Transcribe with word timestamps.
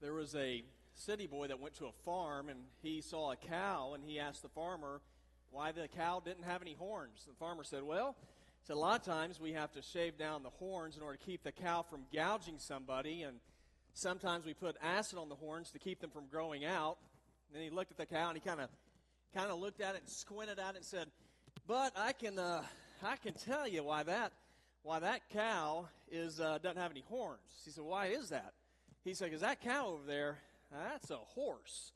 There 0.00 0.14
was 0.14 0.36
a 0.36 0.62
city 0.94 1.26
boy 1.26 1.48
that 1.48 1.58
went 1.58 1.74
to 1.76 1.86
a 1.86 1.92
farm 2.04 2.48
and 2.48 2.60
he 2.82 3.00
saw 3.00 3.32
a 3.32 3.36
cow 3.36 3.94
and 3.94 4.04
he 4.04 4.20
asked 4.20 4.42
the 4.42 4.48
farmer 4.48 5.00
why 5.50 5.72
the 5.72 5.88
cow 5.88 6.22
didn't 6.24 6.44
have 6.44 6.62
any 6.62 6.74
horns. 6.74 7.24
The 7.26 7.34
farmer 7.34 7.64
said, 7.64 7.82
Well, 7.82 8.14
said 8.62 8.76
a 8.76 8.78
lot 8.78 9.00
of 9.00 9.04
times 9.04 9.40
we 9.40 9.54
have 9.54 9.72
to 9.72 9.82
shave 9.82 10.16
down 10.16 10.44
the 10.44 10.50
horns 10.50 10.96
in 10.96 11.02
order 11.02 11.16
to 11.16 11.24
keep 11.24 11.42
the 11.42 11.50
cow 11.50 11.82
from 11.82 12.02
gouging 12.12 12.58
somebody, 12.58 13.22
and 13.22 13.38
sometimes 13.92 14.44
we 14.44 14.54
put 14.54 14.76
acid 14.80 15.18
on 15.18 15.28
the 15.28 15.34
horns 15.34 15.72
to 15.72 15.80
keep 15.80 16.00
them 16.00 16.10
from 16.10 16.26
growing 16.26 16.64
out. 16.64 16.98
And 17.48 17.56
then 17.56 17.62
he 17.62 17.70
looked 17.74 17.90
at 17.90 17.96
the 17.96 18.06
cow 18.06 18.28
and 18.28 18.36
he 18.36 18.46
kind 18.46 18.60
of 18.60 18.68
kind 19.34 19.50
of 19.50 19.58
looked 19.58 19.80
at 19.80 19.96
it 19.96 20.02
and 20.02 20.08
squinted 20.08 20.60
at 20.60 20.74
it 20.74 20.76
and 20.76 20.84
said, 20.84 21.08
"But 21.66 21.92
I 21.96 22.12
can 22.12 22.38
uh, 22.38 22.62
I 23.02 23.16
can 23.16 23.34
tell 23.34 23.66
you 23.66 23.82
why 23.82 24.04
that 24.04 24.32
why 24.82 25.00
that 25.00 25.28
cow 25.30 25.88
is 26.08 26.38
uh, 26.38 26.58
doesn't 26.58 26.80
have 26.80 26.92
any 26.92 27.04
horns." 27.08 27.40
He 27.64 27.72
said, 27.72 27.82
"Why 27.82 28.06
is 28.06 28.28
that?" 28.28 28.52
He 29.04 29.14
said, 29.14 29.26
"Because 29.26 29.40
that 29.40 29.60
cow 29.60 29.88
over 29.88 30.06
there, 30.06 30.38
that's 30.70 31.10
a 31.10 31.16
horse." 31.16 31.92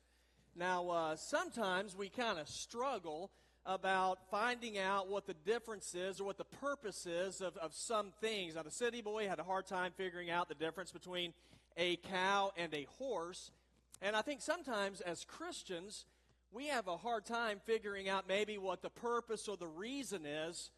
Now, 0.55 0.89
uh, 0.91 1.17
sometimes 1.17 1.97
we 1.97 2.09
kind 2.09 2.39
of 2.39 2.49
struggle 2.49 3.31
about 3.65 4.19
finding 4.31 4.77
out 4.77 5.09
what 5.09 5.27
the 5.27 5.35
difference 5.35 5.95
is 5.95 6.21
or 6.21 6.25
what 6.25 6.37
the 6.37 6.45
purpose 6.45 7.07
is 7.07 7.41
of, 7.41 7.57
of 7.59 7.75
some 7.75 8.13
things. 8.21 8.55
Now, 8.55 8.63
the 8.63 8.71
city 8.71 9.01
boy 9.03 9.29
had 9.29 9.39
a 9.39 9.45
hard 9.45 9.67
time 9.67 9.93
figuring 9.97 10.31
out 10.31 10.49
the 10.49 10.55
difference 10.55 10.91
between 10.91 11.33
a 11.77 11.97
cow 11.97 12.53
and 12.57 12.75
a 12.75 12.87
horse. 12.99 13.51
And 14.01 14.17
I 14.17 14.23
think 14.23 14.43
sometimes 14.43 15.01
as 15.01 15.25
Christians, 15.25 16.07
we 16.51 16.67
have 16.67 16.89
a 16.89 16.97
hard 16.97 17.25
time 17.25 17.61
figuring 17.65 18.09
out 18.09 18.29
maybe 18.29 18.59
what 18.59 18.83
the 18.83 18.91
purpose 18.91 19.49
or 19.49 19.57
the 19.57 19.69
reason 19.69 20.27
is 20.27 20.71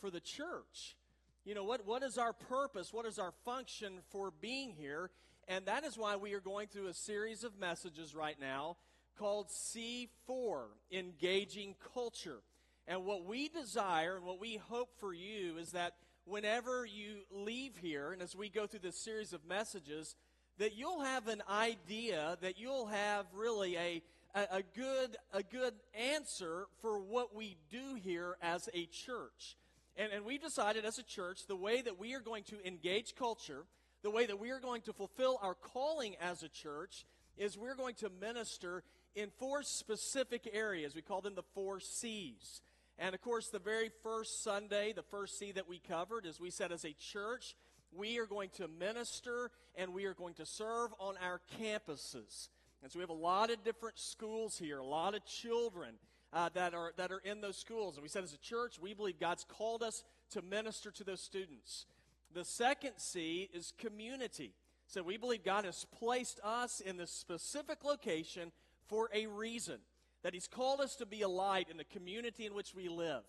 for 0.00 0.10
the 0.10 0.20
church. 0.20 0.96
You 1.44 1.54
know, 1.54 1.64
what, 1.64 1.86
what 1.86 2.02
is 2.02 2.18
our 2.18 2.32
purpose? 2.32 2.92
What 2.92 3.06
is 3.06 3.18
our 3.18 3.32
function 3.44 4.00
for 4.10 4.30
being 4.30 4.74
here? 4.76 5.10
And 5.48 5.64
that 5.66 5.84
is 5.84 5.96
why 5.96 6.16
we 6.16 6.34
are 6.34 6.40
going 6.40 6.68
through 6.68 6.88
a 6.88 6.94
series 6.94 7.44
of 7.44 7.58
messages 7.58 8.14
right 8.14 8.38
now 8.38 8.76
called 9.18 9.48
C4, 9.48 10.64
Engaging 10.92 11.76
Culture. 11.94 12.40
And 12.86 13.04
what 13.04 13.24
we 13.24 13.48
desire 13.48 14.16
and 14.16 14.24
what 14.24 14.40
we 14.40 14.56
hope 14.56 14.90
for 14.98 15.14
you 15.14 15.56
is 15.58 15.72
that 15.72 15.94
whenever 16.24 16.84
you 16.84 17.20
leave 17.30 17.76
here, 17.80 18.12
and 18.12 18.20
as 18.20 18.36
we 18.36 18.48
go 18.48 18.66
through 18.66 18.80
this 18.80 19.02
series 19.02 19.32
of 19.32 19.44
messages, 19.46 20.16
that 20.58 20.74
you'll 20.76 21.02
have 21.02 21.26
an 21.26 21.42
idea, 21.48 22.36
that 22.42 22.58
you'll 22.58 22.86
have 22.86 23.26
really 23.34 23.76
a, 23.76 24.02
a, 24.34 24.40
a, 24.58 24.62
good, 24.76 25.16
a 25.32 25.42
good 25.42 25.74
answer 25.94 26.66
for 26.82 27.00
what 27.00 27.34
we 27.34 27.56
do 27.70 27.94
here 27.94 28.36
as 28.42 28.68
a 28.74 28.84
church. 28.86 29.56
And, 30.00 30.14
and 30.14 30.24
we 30.24 30.38
decided 30.38 30.86
as 30.86 30.98
a 30.98 31.02
church 31.02 31.46
the 31.46 31.54
way 31.54 31.82
that 31.82 31.98
we 31.98 32.14
are 32.14 32.20
going 32.20 32.44
to 32.44 32.66
engage 32.66 33.14
culture, 33.14 33.64
the 34.02 34.10
way 34.10 34.24
that 34.24 34.40
we 34.40 34.50
are 34.50 34.58
going 34.58 34.80
to 34.82 34.94
fulfill 34.94 35.38
our 35.42 35.54
calling 35.54 36.16
as 36.22 36.42
a 36.42 36.48
church, 36.48 37.04
is 37.36 37.58
we're 37.58 37.74
going 37.74 37.96
to 37.96 38.08
minister 38.18 38.82
in 39.14 39.28
four 39.38 39.62
specific 39.62 40.48
areas. 40.54 40.94
We 40.94 41.02
call 41.02 41.20
them 41.20 41.34
the 41.34 41.42
four 41.54 41.80
C's. 41.80 42.62
And 42.98 43.14
of 43.14 43.20
course, 43.20 43.48
the 43.48 43.58
very 43.58 43.90
first 44.02 44.42
Sunday, 44.42 44.94
the 44.94 45.02
first 45.02 45.38
C 45.38 45.52
that 45.52 45.68
we 45.68 45.78
covered, 45.78 46.24
is 46.24 46.40
we 46.40 46.50
said 46.50 46.72
as 46.72 46.86
a 46.86 46.94
church, 46.94 47.54
we 47.92 48.18
are 48.18 48.26
going 48.26 48.48
to 48.56 48.68
minister 48.68 49.50
and 49.76 49.92
we 49.92 50.06
are 50.06 50.14
going 50.14 50.34
to 50.34 50.46
serve 50.46 50.94
on 50.98 51.16
our 51.22 51.42
campuses. 51.60 52.48
And 52.82 52.90
so 52.90 52.98
we 52.98 53.02
have 53.02 53.10
a 53.10 53.12
lot 53.12 53.50
of 53.50 53.62
different 53.64 53.98
schools 53.98 54.56
here, 54.56 54.78
a 54.78 54.84
lot 54.84 55.14
of 55.14 55.26
children 55.26 55.96
uh, 56.32 56.48
that, 56.54 56.74
are, 56.74 56.92
that 56.96 57.10
are 57.10 57.20
in 57.24 57.40
those 57.40 57.56
schools. 57.56 57.96
And 57.96 58.02
we 58.02 58.08
said 58.08 58.24
as 58.24 58.34
a 58.34 58.38
church, 58.38 58.78
we 58.80 58.94
believe 58.94 59.18
God's 59.18 59.44
called 59.44 59.82
us 59.82 60.04
to 60.30 60.42
minister 60.42 60.90
to 60.92 61.04
those 61.04 61.20
students. 61.20 61.86
The 62.32 62.44
second 62.44 62.92
C 62.96 63.48
is 63.52 63.72
community. 63.78 64.54
So 64.86 65.02
we 65.02 65.16
believe 65.16 65.44
God 65.44 65.64
has 65.64 65.86
placed 65.98 66.40
us 66.42 66.80
in 66.80 66.96
this 66.96 67.10
specific 67.10 67.84
location 67.84 68.52
for 68.88 69.08
a 69.14 69.26
reason, 69.26 69.78
that 70.22 70.34
He's 70.34 70.48
called 70.48 70.80
us 70.80 70.96
to 70.96 71.06
be 71.06 71.22
a 71.22 71.28
light 71.28 71.68
in 71.70 71.76
the 71.76 71.84
community 71.84 72.44
in 72.44 72.54
which 72.54 72.74
we 72.74 72.88
live. 72.88 73.22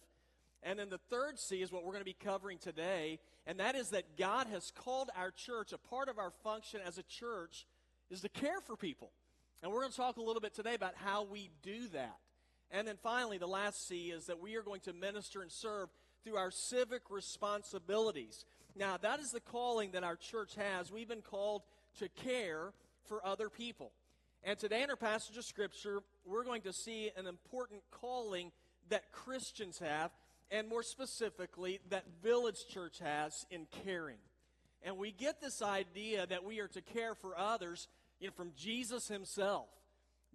And 0.63 0.77
then 0.77 0.89
the 0.89 0.99
third 1.09 1.39
C 1.39 1.61
is 1.61 1.71
what 1.71 1.83
we're 1.83 1.93
going 1.93 2.01
to 2.01 2.05
be 2.05 2.13
covering 2.13 2.57
today, 2.57 3.19
and 3.45 3.59
that 3.59 3.75
is 3.75 3.89
that 3.89 4.17
God 4.17 4.47
has 4.47 4.71
called 4.71 5.09
our 5.15 5.31
church, 5.31 5.71
a 5.71 5.77
part 5.77 6.09
of 6.09 6.19
our 6.19 6.31
function 6.43 6.81
as 6.85 6.97
a 6.97 7.03
church 7.03 7.65
is 8.09 8.21
to 8.21 8.29
care 8.29 8.59
for 8.59 8.75
people. 8.75 9.11
And 9.63 9.71
we're 9.71 9.81
going 9.81 9.91
to 9.91 9.97
talk 9.97 10.17
a 10.17 10.21
little 10.21 10.41
bit 10.41 10.53
today 10.53 10.73
about 10.73 10.95
how 10.95 11.23
we 11.23 11.49
do 11.61 11.87
that. 11.93 12.17
And 12.71 12.87
then 12.87 12.97
finally, 13.03 13.37
the 13.37 13.47
last 13.47 13.87
C 13.87 14.11
is 14.11 14.25
that 14.27 14.39
we 14.39 14.55
are 14.55 14.63
going 14.63 14.79
to 14.81 14.93
minister 14.93 15.41
and 15.41 15.51
serve 15.51 15.89
through 16.23 16.37
our 16.37 16.51
civic 16.51 17.01
responsibilities. 17.09 18.45
Now, 18.75 18.97
that 18.97 19.19
is 19.19 19.31
the 19.31 19.41
calling 19.41 19.91
that 19.91 20.03
our 20.03 20.15
church 20.15 20.55
has. 20.55 20.91
We've 20.91 21.07
been 21.07 21.21
called 21.21 21.63
to 21.99 22.07
care 22.09 22.71
for 23.07 23.25
other 23.25 23.49
people. 23.49 23.91
And 24.43 24.57
today, 24.57 24.83
in 24.83 24.89
our 24.89 24.95
passage 24.95 25.37
of 25.37 25.43
Scripture, 25.43 26.01
we're 26.25 26.45
going 26.45 26.61
to 26.61 26.73
see 26.73 27.11
an 27.17 27.27
important 27.27 27.81
calling 27.91 28.51
that 28.89 29.11
Christians 29.11 29.79
have, 29.79 30.11
and 30.49 30.67
more 30.67 30.83
specifically, 30.83 31.79
that 31.89 32.05
Village 32.23 32.67
Church 32.69 32.99
has 32.99 33.45
in 33.51 33.67
caring. 33.83 34.17
And 34.83 34.97
we 34.97 35.11
get 35.11 35.41
this 35.41 35.61
idea 35.61 36.25
that 36.25 36.43
we 36.43 36.59
are 36.59 36.67
to 36.69 36.81
care 36.81 37.13
for 37.15 37.37
others 37.37 37.87
you 38.19 38.27
know, 38.27 38.33
from 38.35 38.51
Jesus 38.57 39.07
himself. 39.07 39.67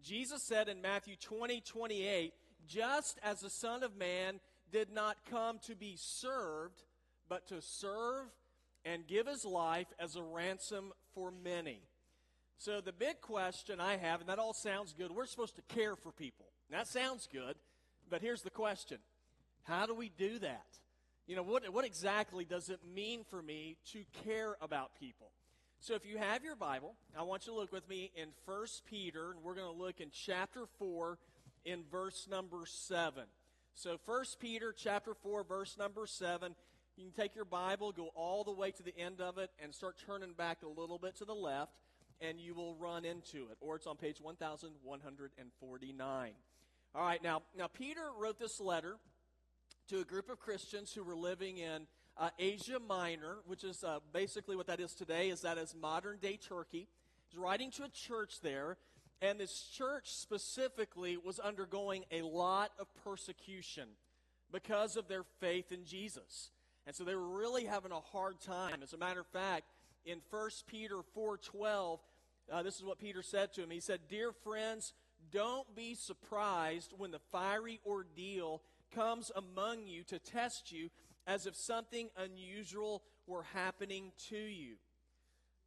Jesus 0.03 0.43
said 0.43 0.69
in 0.69 0.81
Matthew 0.83 1.17
20, 1.17 1.61
28, 1.61 2.33
just 2.67 3.19
as 3.23 3.41
the 3.41 3.51
Son 3.51 3.83
of 3.83 3.97
Man 3.97 4.41
did 4.71 4.91
not 4.91 5.17
come 5.31 5.59
to 5.67 5.75
be 5.75 5.97
served, 5.99 6.83
but 7.29 7.47
to 7.49 7.61
serve 7.61 8.27
and 8.85 9.07
give 9.07 9.27
his 9.27 9.45
life 9.45 9.89
as 9.99 10.17
a 10.17 10.23
ransom 10.23 10.93
for 11.15 11.31
many. 11.31 11.81
So, 12.59 12.81
the 12.81 12.93
big 12.93 13.21
question 13.21 13.81
I 13.81 13.97
have, 13.97 14.21
and 14.21 14.29
that 14.29 14.39
all 14.39 14.55
sounds 14.55 14.95
good, 14.97 15.11
we're 15.11 15.27
supposed 15.27 15.57
to 15.57 15.75
care 15.75 15.95
for 15.95 16.11
people. 16.11 16.47
That 16.71 16.89
sounds 16.89 17.29
good, 17.31 17.57
but 18.09 18.23
here's 18.23 18.43
the 18.43 18.51
question 18.51 18.99
How 19.65 19.87
do 19.87 19.95
we 19.95 20.11
do 20.17 20.39
that? 20.39 20.67
You 21.27 21.35
know, 21.35 21.43
what, 21.43 21.69
what 21.73 21.85
exactly 21.85 22.45
does 22.45 22.71
it 22.71 22.81
mean 22.95 23.25
for 23.29 23.43
me 23.43 23.77
to 23.93 24.05
care 24.25 24.57
about 24.61 24.93
people? 24.99 25.33
So, 25.81 25.95
if 25.95 26.05
you 26.05 26.19
have 26.19 26.43
your 26.43 26.57
Bible, 26.57 26.95
I 27.17 27.23
want 27.23 27.47
you 27.47 27.53
to 27.53 27.59
look 27.59 27.73
with 27.73 27.89
me 27.89 28.11
in 28.17 28.29
1 28.45 28.67
Peter, 28.91 29.31
and 29.31 29.43
we're 29.43 29.55
going 29.55 29.73
to 29.73 29.83
look 29.83 30.01
in 30.01 30.09
chapter 30.11 30.67
4 30.79 31.19
in 31.65 31.85
verse 31.91 32.27
number 32.31 32.67
7. 32.67 33.25
So, 33.75 33.99
1 34.05 34.25
Peter 34.41 34.75
chapter 34.77 35.15
4, 35.15 35.45
verse 35.45 35.77
number 35.79 36.07
7. 36.07 36.55
You 36.97 37.05
can 37.05 37.13
take 37.13 37.37
your 37.37 37.45
Bible, 37.45 37.93
go 37.93 38.11
all 38.15 38.43
the 38.43 38.53
way 38.53 38.71
to 38.71 38.83
the 38.83 38.99
end 38.99 39.21
of 39.21 39.39
it, 39.39 39.51
and 39.63 39.75
start 39.75 39.97
turning 40.07 40.33
back 40.33 40.63
a 40.63 40.69
little 40.69 40.99
bit 40.99 41.17
to 41.17 41.25
the 41.25 41.35
left 41.35 41.73
and 42.21 42.41
you 42.41 42.55
will 42.55 42.75
run 42.77 43.05
into 43.05 43.49
it. 43.51 43.59
Or 43.61 43.77
it's 43.77 43.87
on 43.87 43.97
page 43.97 44.21
1149. 44.21 46.33
All 46.95 47.03
right, 47.03 47.23
now, 47.23 47.43
now 47.57 47.67
Peter 47.67 48.11
wrote 48.19 48.39
this 48.39 48.61
letter 48.61 48.97
to 49.89 50.01
a 50.01 50.05
group 50.05 50.31
of 50.31 50.39
Christians 50.39 50.93
who 50.93 51.05
were 51.05 51.17
living 51.17 51.59
in 51.59 51.87
uh, 52.19 52.31
Asia 52.39 52.79
Minor, 52.79 53.39
which 53.47 53.65
is 53.65 53.85
uh, 53.85 53.99
basically 54.13 54.57
what 54.57 54.67
that 54.67 54.81
is 54.81 54.95
today, 54.95 55.29
is 55.29 55.43
that 55.43 55.59
is 55.59 55.75
modern 55.81 56.19
day 56.19 56.37
Turkey. 56.37 56.89
He's 57.29 57.39
writing 57.39 57.71
to 57.73 57.85
a 57.85 57.89
church 57.89 58.41
there, 58.41 58.79
and 59.21 59.39
this 59.39 59.69
church 59.77 60.11
specifically 60.13 61.17
was 61.17 61.39
undergoing 61.39 62.05
a 62.11 62.23
lot 62.23 62.73
of 62.79 62.87
persecution 63.05 63.89
because 64.53 64.97
of 64.97 65.09
their 65.09 65.25
faith 65.41 65.73
in 65.73 65.85
Jesus. 65.85 66.51
And 66.87 66.95
so 66.95 67.05
they 67.05 67.15
were 67.15 67.29
really 67.29 67.65
having 67.65 67.93
a 67.93 68.01
hard 68.01 68.41
time. 68.41 68.83
As 68.83 68.93
a 68.93 68.99
matter 68.99 69.21
of 69.21 69.27
fact, 69.27 69.65
in 70.05 70.21
1 70.31 70.51
Peter 70.67 71.03
4:12, 71.15 72.01
uh, 72.51 72.63
this 72.63 72.77
is 72.77 72.85
what 72.85 72.99
Peter 72.99 73.23
said 73.23 73.53
to 73.55 73.63
him. 73.63 73.71
He 73.71 73.81
said, 73.81 74.07
"Dear 74.09 74.33
friends, 74.33 74.95
don't 75.31 75.75
be 75.75 75.95
surprised 75.95 76.93
when 76.97 77.11
the 77.11 77.19
fiery 77.19 77.81
ordeal 77.85 78.63
comes 78.93 79.33
among 79.35 79.87
you 79.89 80.05
to 80.05 80.19
test 80.21 80.71
you 80.71 80.91
as 81.27 81.47
if 81.47 81.57
something 81.57 82.09
unusual 82.17 83.03
were 83.27 83.45
happening 83.55 84.13
to 84.29 84.39
you." 84.39 84.77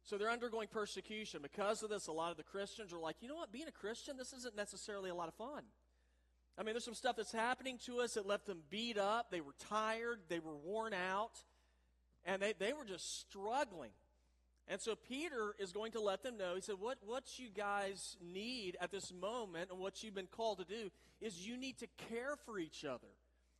So 0.02 0.16
they're 0.16 0.30
undergoing 0.30 0.68
persecution. 0.68 1.42
Because 1.42 1.82
of 1.82 1.90
this, 1.90 2.06
a 2.06 2.12
lot 2.12 2.30
of 2.30 2.36
the 2.36 2.42
Christians 2.42 2.92
are 2.92 2.98
like, 2.98 3.16
you 3.20 3.28
know 3.28 3.36
what, 3.36 3.52
being 3.52 3.68
a 3.68 3.72
Christian, 3.72 4.16
this 4.16 4.32
isn't 4.32 4.56
necessarily 4.56 5.10
a 5.10 5.14
lot 5.14 5.28
of 5.28 5.34
fun. 5.34 5.62
I 6.58 6.62
mean, 6.62 6.74
there's 6.74 6.84
some 6.84 6.94
stuff 6.94 7.16
that's 7.16 7.32
happening 7.32 7.78
to 7.86 8.00
us 8.00 8.14
that 8.14 8.26
left 8.26 8.46
them 8.46 8.62
beat 8.70 8.98
up. 8.98 9.30
They 9.30 9.40
were 9.40 9.54
tired. 9.68 10.20
They 10.28 10.40
were 10.40 10.56
worn 10.56 10.92
out. 10.94 11.38
And 12.24 12.42
they, 12.42 12.54
they 12.58 12.72
were 12.72 12.84
just 12.84 13.20
struggling. 13.20 13.92
And 14.68 14.80
so 14.80 14.94
Peter 14.94 15.54
is 15.58 15.72
going 15.72 15.92
to 15.92 16.00
let 16.00 16.22
them 16.22 16.36
know. 16.36 16.54
He 16.54 16.60
said, 16.60 16.76
what, 16.78 16.98
what 17.04 17.38
you 17.38 17.48
guys 17.48 18.16
need 18.22 18.76
at 18.80 18.90
this 18.90 19.12
moment 19.12 19.70
and 19.70 19.80
what 19.80 20.02
you've 20.02 20.14
been 20.14 20.26
called 20.26 20.58
to 20.58 20.64
do 20.64 20.90
is 21.20 21.46
you 21.46 21.56
need 21.56 21.78
to 21.78 21.86
care 22.08 22.36
for 22.46 22.58
each 22.58 22.84
other. 22.84 23.08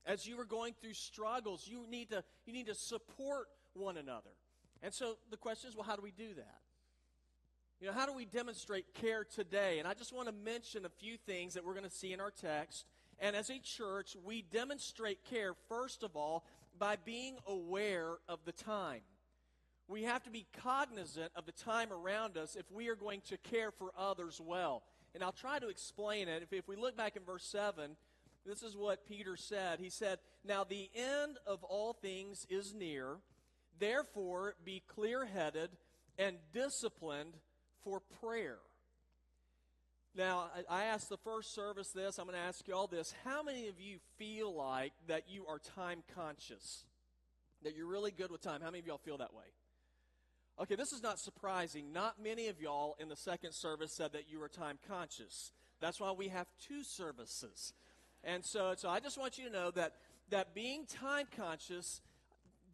As 0.07 0.27
you 0.27 0.39
are 0.41 0.45
going 0.45 0.75
through 0.81 0.95
struggles, 0.95 1.67
you 1.67 1.87
need 1.89 2.11
to, 2.11 2.25
you 2.47 2.53
need 2.53 2.67
to 2.67 2.75
support 2.75 3.49
one 3.75 3.97
another. 3.97 4.31
And 4.83 4.93
so 4.95 5.19
the 5.31 5.37
question 5.37 5.69
is, 5.69 5.77
well, 5.77 5.85
how 5.85 5.97
do 5.97 6.03
we 6.03 6.11
do 6.11 6.35
that? 6.35 6.59
You 7.81 7.87
know, 7.87 7.93
how 7.95 8.07
do 8.07 8.13
we 8.13 8.27
demonstrate 8.27 8.93
care 8.95 9.25
today? 9.25 9.79
And 9.79 9.89
I 9.89 9.95
just 9.95 10.13
want 10.13 10.29
to 10.29 10.35
mention 10.35 10.85
a 10.85 10.91
few 10.91 11.17
things 11.17 11.55
that 11.55 11.65
we're 11.65 11.73
going 11.73 11.85
to 11.85 11.91
see 11.91 12.13
in 12.13 12.21
our 12.21 12.31
text. 12.31 12.85
And 13.19 13.35
as 13.35 13.51
a 13.51 13.59
church, 13.59 14.17
we 14.23 14.43
demonstrate 14.43 15.25
care, 15.25 15.55
first 15.69 16.03
of 16.03 16.15
all, 16.15 16.45
by 16.79 16.97
being 16.97 17.37
aware 17.47 18.17
of 18.29 18.41
the 18.45 18.53
time. 18.53 19.01
We 19.89 20.05
have 20.05 20.23
to 20.25 20.31
be 20.31 20.47
cognizant 20.63 21.33
of 21.35 21.47
the 21.47 21.53
time 21.53 21.93
around 21.93 22.37
us 22.37 22.55
if 22.55 22.71
we 22.71 22.89
are 22.89 22.95
going 22.95 23.23
to 23.29 23.37
care 23.39 23.71
for 23.71 23.93
others 23.99 24.41
well. 24.45 24.83
And 25.15 25.25
I'll 25.25 25.33
try 25.33 25.59
to 25.59 25.69
explain 25.69 26.29
it. 26.29 26.43
If, 26.43 26.53
if 26.53 26.69
we 26.69 26.77
look 26.77 26.97
back 26.97 27.17
in 27.17 27.25
verse 27.25 27.45
7, 27.45 27.97
this 28.47 28.63
is 28.63 28.77
what 28.77 29.07
Peter 29.07 29.37
said. 29.37 29.79
He 29.81 29.91
said, 29.91 30.19
Now 30.45 30.65
the 30.65 30.91
end 30.95 31.37
of 31.47 31.63
all 31.65 31.93
things 31.93 32.47
is 32.49 32.75
near. 32.75 33.19
Therefore, 33.79 34.55
be 34.65 34.83
clear 34.87 35.27
headed 35.27 35.71
and 36.19 36.37
disciplined 36.53 37.35
for 37.83 38.01
prayer. 38.21 38.59
Now, 40.15 40.51
I 40.69 40.85
asked 40.85 41.09
the 41.09 41.17
first 41.19 41.55
service 41.55 41.91
this. 41.91 42.19
I'm 42.19 42.27
going 42.27 42.37
to 42.37 42.43
ask 42.43 42.67
you 42.67 42.75
all 42.75 42.89
this. 42.89 43.15
How 43.25 43.43
many 43.43 43.69
of 43.69 43.81
you 43.81 43.99
feel 44.19 44.55
like 44.55 44.93
that 45.07 45.25
you 45.29 45.47
are 45.47 45.61
time 45.77 46.03
conscious? 46.15 46.85
That 47.63 47.77
you're 47.77 47.87
really 47.87 48.11
good 48.11 48.31
with 48.31 48.43
time? 48.43 48.61
How 48.61 48.67
many 48.67 48.81
of 48.81 48.87
y'all 48.87 48.99
feel 48.99 49.19
that 49.19 49.33
way? 49.33 49.45
Okay, 50.61 50.75
this 50.75 50.93
is 50.93 51.03
not 51.03 51.19
surprising. 51.21 51.93
Not 51.93 52.23
many 52.23 52.49
of 52.49 52.61
y'all 52.61 52.97
in 52.99 53.09
the 53.09 53.17
second 53.17 53.53
service 53.53 53.93
said 53.93 54.13
that 54.13 54.29
you 54.29 54.41
were 54.41 54.49
time 54.49 54.79
conscious. 54.89 55.53
That's 55.81 56.01
why 56.01 56.11
we 56.11 56.29
have 56.29 56.47
two 56.67 56.83
services. 56.83 57.73
And 58.25 58.45
so, 58.45 58.75
so 58.77 58.89
I 58.89 59.01
just 59.01 59.19
want 59.19 59.39
you 59.39 59.47
to 59.47 59.51
know 59.51 59.71
that, 59.73 59.95
that 60.31 60.55
being 60.55 60.87
time 60.87 61.27
conscious, 61.37 62.01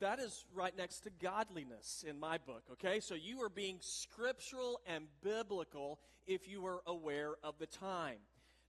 that 0.01 0.19
is 0.19 0.45
right 0.55 0.77
next 0.77 1.01
to 1.01 1.11
godliness 1.23 2.05
in 2.07 2.19
my 2.19 2.39
book, 2.39 2.63
okay? 2.73 3.01
So 3.01 3.15
you 3.15 3.43
are 3.43 3.49
being 3.49 3.79
scriptural 3.81 4.81
and 4.87 5.05
biblical 5.23 5.99
if 6.27 6.49
you 6.49 6.67
are 6.67 6.83
aware 6.87 7.35
of 7.43 7.59
the 7.59 7.67
time. 7.67 8.19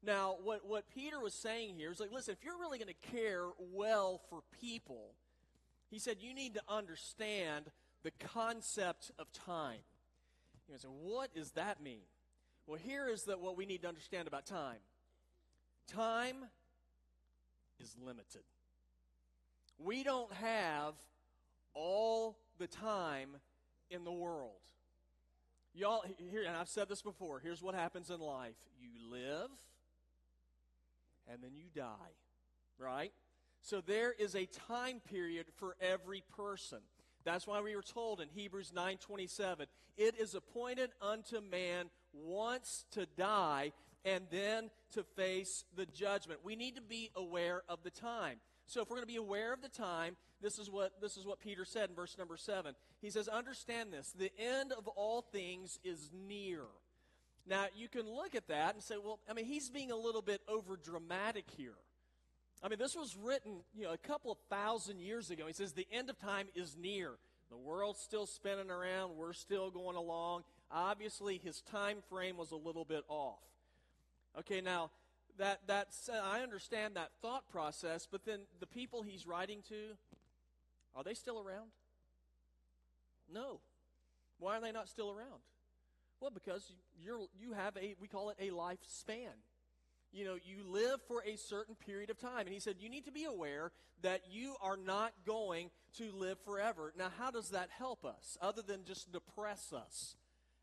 Now, 0.03 0.35
what, 0.43 0.65
what 0.67 0.89
Peter 0.93 1.19
was 1.19 1.33
saying 1.33 1.75
here 1.75 1.91
is 1.91 1.99
like, 1.99 2.11
listen, 2.11 2.35
if 2.37 2.45
you're 2.45 2.59
really 2.59 2.77
going 2.77 2.93
to 2.93 3.11
care 3.11 3.47
well 3.73 4.21
for 4.29 4.41
people, 4.61 5.15
he 5.89 5.99
said 5.99 6.17
you 6.19 6.33
need 6.33 6.53
to 6.53 6.61
understand 6.69 7.71
the 8.03 8.11
concept 8.11 9.11
of 9.17 9.31
time. 9.33 9.79
You 10.69 10.77
say, 10.77 10.87
what 10.87 11.33
does 11.33 11.51
that 11.51 11.81
mean? 11.81 12.01
Well, 12.67 12.79
here 12.81 13.07
is 13.07 13.23
that 13.23 13.39
what 13.39 13.57
we 13.57 13.65
need 13.65 13.81
to 13.83 13.87
understand 13.87 14.27
about 14.27 14.45
time. 14.45 14.79
Time 15.87 16.45
is 17.79 17.95
limited. 18.03 18.43
We 19.77 20.03
don't 20.03 20.31
have 20.33 20.93
all 21.73 22.37
the 22.57 22.67
time 22.67 23.37
in 23.89 24.03
the 24.03 24.11
world. 24.11 24.51
Y'all, 25.73 26.03
here, 26.31 26.43
and 26.47 26.55
I've 26.55 26.69
said 26.69 26.89
this 26.89 27.01
before 27.01 27.39
here's 27.39 27.61
what 27.61 27.75
happens 27.75 28.09
in 28.09 28.19
life 28.19 28.55
you 28.79 28.89
live, 29.11 29.49
and 31.31 31.43
then 31.43 31.51
you 31.53 31.65
die, 31.75 32.15
right? 32.79 33.11
So 33.61 33.81
there 33.81 34.11
is 34.11 34.35
a 34.35 34.45
time 34.45 35.01
period 35.07 35.45
for 35.57 35.75
every 35.79 36.23
person. 36.35 36.79
That's 37.25 37.45
why 37.45 37.61
we 37.61 37.75
were 37.75 37.83
told 37.83 38.21
in 38.21 38.29
Hebrews 38.29 38.71
9:27, 38.73 39.67
it 39.97 40.15
is 40.17 40.33
appointed 40.33 40.91
unto 41.01 41.41
man 41.41 41.89
once 42.13 42.85
to 42.91 43.05
die 43.05 43.73
and 44.05 44.25
then 44.31 44.69
to 44.93 45.03
face 45.03 45.65
the 45.75 45.85
judgment. 45.85 46.39
We 46.43 46.55
need 46.55 46.75
to 46.75 46.81
be 46.81 47.11
aware 47.15 47.63
of 47.67 47.83
the 47.83 47.89
time. 47.89 48.39
So 48.65 48.81
if 48.81 48.89
we're 48.89 48.97
going 48.97 49.07
to 49.07 49.13
be 49.13 49.17
aware 49.17 49.53
of 49.53 49.61
the 49.61 49.69
time, 49.69 50.17
this 50.41 50.59
is 50.59 50.69
what 50.69 51.01
this 51.01 51.17
is 51.17 51.25
what 51.25 51.39
Peter 51.39 51.65
said 51.65 51.89
in 51.89 51.95
verse 51.95 52.17
number 52.17 52.37
7. 52.37 52.75
He 53.01 53.09
says, 53.09 53.27
"Understand 53.27 53.93
this, 53.93 54.11
the 54.11 54.31
end 54.37 54.71
of 54.73 54.87
all 54.87 55.21
things 55.21 55.79
is 55.83 56.11
near." 56.13 56.63
Now, 57.49 57.67
you 57.75 57.87
can 57.87 58.05
look 58.05 58.35
at 58.35 58.47
that 58.49 58.73
and 58.73 58.83
say, 58.83 58.95
well, 59.01 59.19
I 59.29 59.33
mean, 59.33 59.45
he's 59.45 59.69
being 59.69 59.91
a 59.91 59.95
little 59.95 60.21
bit 60.21 60.41
over 60.49 60.75
dramatic 60.75 61.45
here. 61.55 61.77
I 62.61 62.67
mean, 62.67 62.79
this 62.79 62.95
was 62.95 63.15
written, 63.15 63.61
you 63.73 63.83
know, 63.83 63.93
a 63.93 63.97
couple 63.97 64.31
of 64.31 64.37
thousand 64.49 64.99
years 64.99 65.29
ago. 65.29 65.47
He 65.47 65.53
says 65.53 65.73
the 65.73 65.87
end 65.91 66.09
of 66.09 66.19
time 66.19 66.47
is 66.55 66.75
near. 66.75 67.11
The 67.49 67.57
world's 67.57 68.01
still 68.01 68.25
spinning 68.25 68.69
around, 68.69 69.15
we're 69.15 69.31
still 69.31 69.71
going 69.71 69.95
along. 69.95 70.43
Obviously, 70.69 71.37
his 71.37 71.61
time 71.61 71.99
frame 72.09 72.35
was 72.35 72.51
a 72.51 72.57
little 72.57 72.83
bit 72.83 73.05
off. 73.07 73.39
Okay, 74.39 74.61
now 74.61 74.91
that 75.37 75.61
that's 75.65 76.09
uh, 76.09 76.21
I 76.23 76.41
understand 76.41 76.95
that 76.95 77.09
thought 77.21 77.47
process, 77.49 78.07
but 78.09 78.25
then 78.25 78.41
the 78.59 78.67
people 78.67 79.01
he's 79.01 79.25
writing 79.25 79.63
to, 79.69 79.95
are 80.95 81.03
they 81.03 81.13
still 81.13 81.39
around? 81.39 81.69
No. 83.31 83.59
Why 84.39 84.57
are 84.57 84.61
they 84.61 84.71
not 84.71 84.89
still 84.89 85.09
around? 85.09 85.41
Well, 86.19 86.31
because 86.31 86.71
you're 87.03 87.25
you 87.39 87.53
have 87.53 87.75
a 87.77 87.95
we 87.99 88.07
call 88.07 88.29
it 88.29 88.37
a 88.39 88.49
lifespan. 88.49 89.33
You 90.11 90.25
know, 90.25 90.35
you 90.35 90.63
live 90.65 91.01
for 91.07 91.21
a 91.25 91.35
certain 91.35 91.75
period 91.75 92.09
of 92.09 92.17
time. 92.17 92.41
And 92.41 92.49
he 92.49 92.59
said, 92.61 92.75
you 92.79 92.89
need 92.89 93.05
to 93.05 93.11
be 93.11 93.25
aware 93.25 93.71
that 94.03 94.21
you 94.31 94.55
are 94.61 94.77
not 94.77 95.11
going 95.25 95.69
to 95.97 96.11
live 96.13 96.37
forever. 96.45 96.93
Now, 96.97 97.11
how 97.19 97.29
does 97.29 97.49
that 97.49 97.69
help 97.77 98.05
us, 98.05 98.37
other 98.41 98.61
than 98.61 98.85
just 98.85 99.11
depress 99.11 99.73
us? 99.73 100.15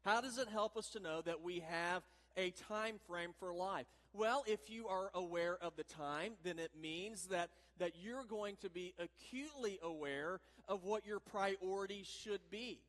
How 0.02 0.22
does 0.22 0.38
it 0.38 0.48
help 0.48 0.78
us 0.78 0.88
to 0.90 1.00
know 1.00 1.20
that 1.22 1.42
we 1.42 1.62
have 1.68 2.02
a 2.36 2.50
time 2.68 2.96
frame 3.06 3.30
for 3.38 3.54
life? 3.54 3.86
Well, 4.12 4.44
if 4.46 4.70
you 4.70 4.88
are 4.88 5.10
aware 5.14 5.56
of 5.60 5.76
the 5.76 5.84
time, 5.84 6.34
then 6.44 6.58
it 6.58 6.70
means 6.80 7.26
that, 7.26 7.50
that 7.78 7.92
you're 8.00 8.24
going 8.24 8.56
to 8.60 8.70
be 8.70 8.94
acutely 8.98 9.78
aware 9.82 10.40
of 10.68 10.84
what 10.84 11.06
your 11.06 11.20
priorities 11.20 12.06
should 12.06 12.40
be. 12.50 12.80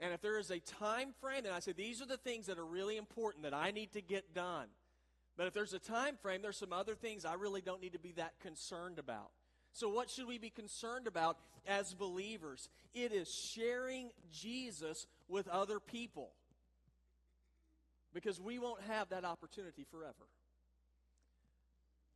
And 0.00 0.12
if 0.12 0.22
there 0.22 0.38
is 0.38 0.50
a 0.50 0.58
time 0.58 1.12
frame, 1.20 1.44
then 1.44 1.52
I 1.52 1.60
say 1.60 1.72
these 1.72 2.00
are 2.00 2.06
the 2.06 2.16
things 2.16 2.46
that 2.46 2.58
are 2.58 2.66
really 2.66 2.96
important 2.96 3.44
that 3.44 3.54
I 3.54 3.70
need 3.70 3.92
to 3.92 4.00
get 4.00 4.34
done. 4.34 4.66
But 5.36 5.46
if 5.46 5.54
there's 5.54 5.74
a 5.74 5.78
time 5.78 6.16
frame, 6.20 6.42
there's 6.42 6.56
some 6.56 6.72
other 6.72 6.94
things 6.94 7.24
I 7.24 7.34
really 7.34 7.60
don't 7.60 7.80
need 7.80 7.92
to 7.92 7.98
be 7.98 8.12
that 8.12 8.32
concerned 8.40 8.98
about. 8.98 9.30
So, 9.72 9.88
what 9.88 10.10
should 10.10 10.26
we 10.26 10.38
be 10.38 10.50
concerned 10.50 11.06
about 11.06 11.38
as 11.66 11.94
believers? 11.94 12.68
It 12.92 13.12
is 13.12 13.32
sharing 13.32 14.10
Jesus 14.32 15.06
with 15.28 15.46
other 15.48 15.78
people 15.78 16.32
because 18.12 18.40
we 18.40 18.58
won't 18.58 18.82
have 18.82 19.08
that 19.10 19.24
opportunity 19.24 19.84
forever. 19.90 20.26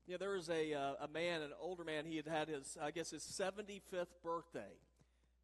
Yeah, 0.07 0.19
there 0.19 0.33
was 0.33 0.51
a, 0.51 0.75
uh, 0.75 0.95
a 1.01 1.09
man, 1.09 1.41
an 1.41 1.53
older 1.59 1.83
man, 1.83 2.05
he 2.05 2.17
had 2.17 2.27
had 2.27 2.49
his, 2.49 2.77
I 2.81 2.91
guess, 2.91 3.11
his 3.11 3.23
75th 3.23 4.09
birthday. 4.23 4.79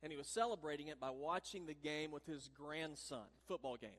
And 0.03 0.13
he 0.13 0.19
was 0.19 0.27
celebrating 0.27 0.89
it 0.89 1.01
by 1.01 1.11
watching 1.11 1.67
the 1.67 1.75
game 1.75 2.11
with 2.11 2.27
his 2.27 2.49
grandson, 2.49 3.27
football 3.47 3.77
game. 3.77 3.91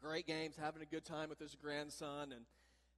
Great 0.00 0.26
games, 0.26 0.56
having 0.60 0.82
a 0.82 0.86
good 0.86 1.04
time 1.04 1.28
with 1.30 1.38
his 1.38 1.54
grandson. 1.54 2.32
And, 2.32 2.44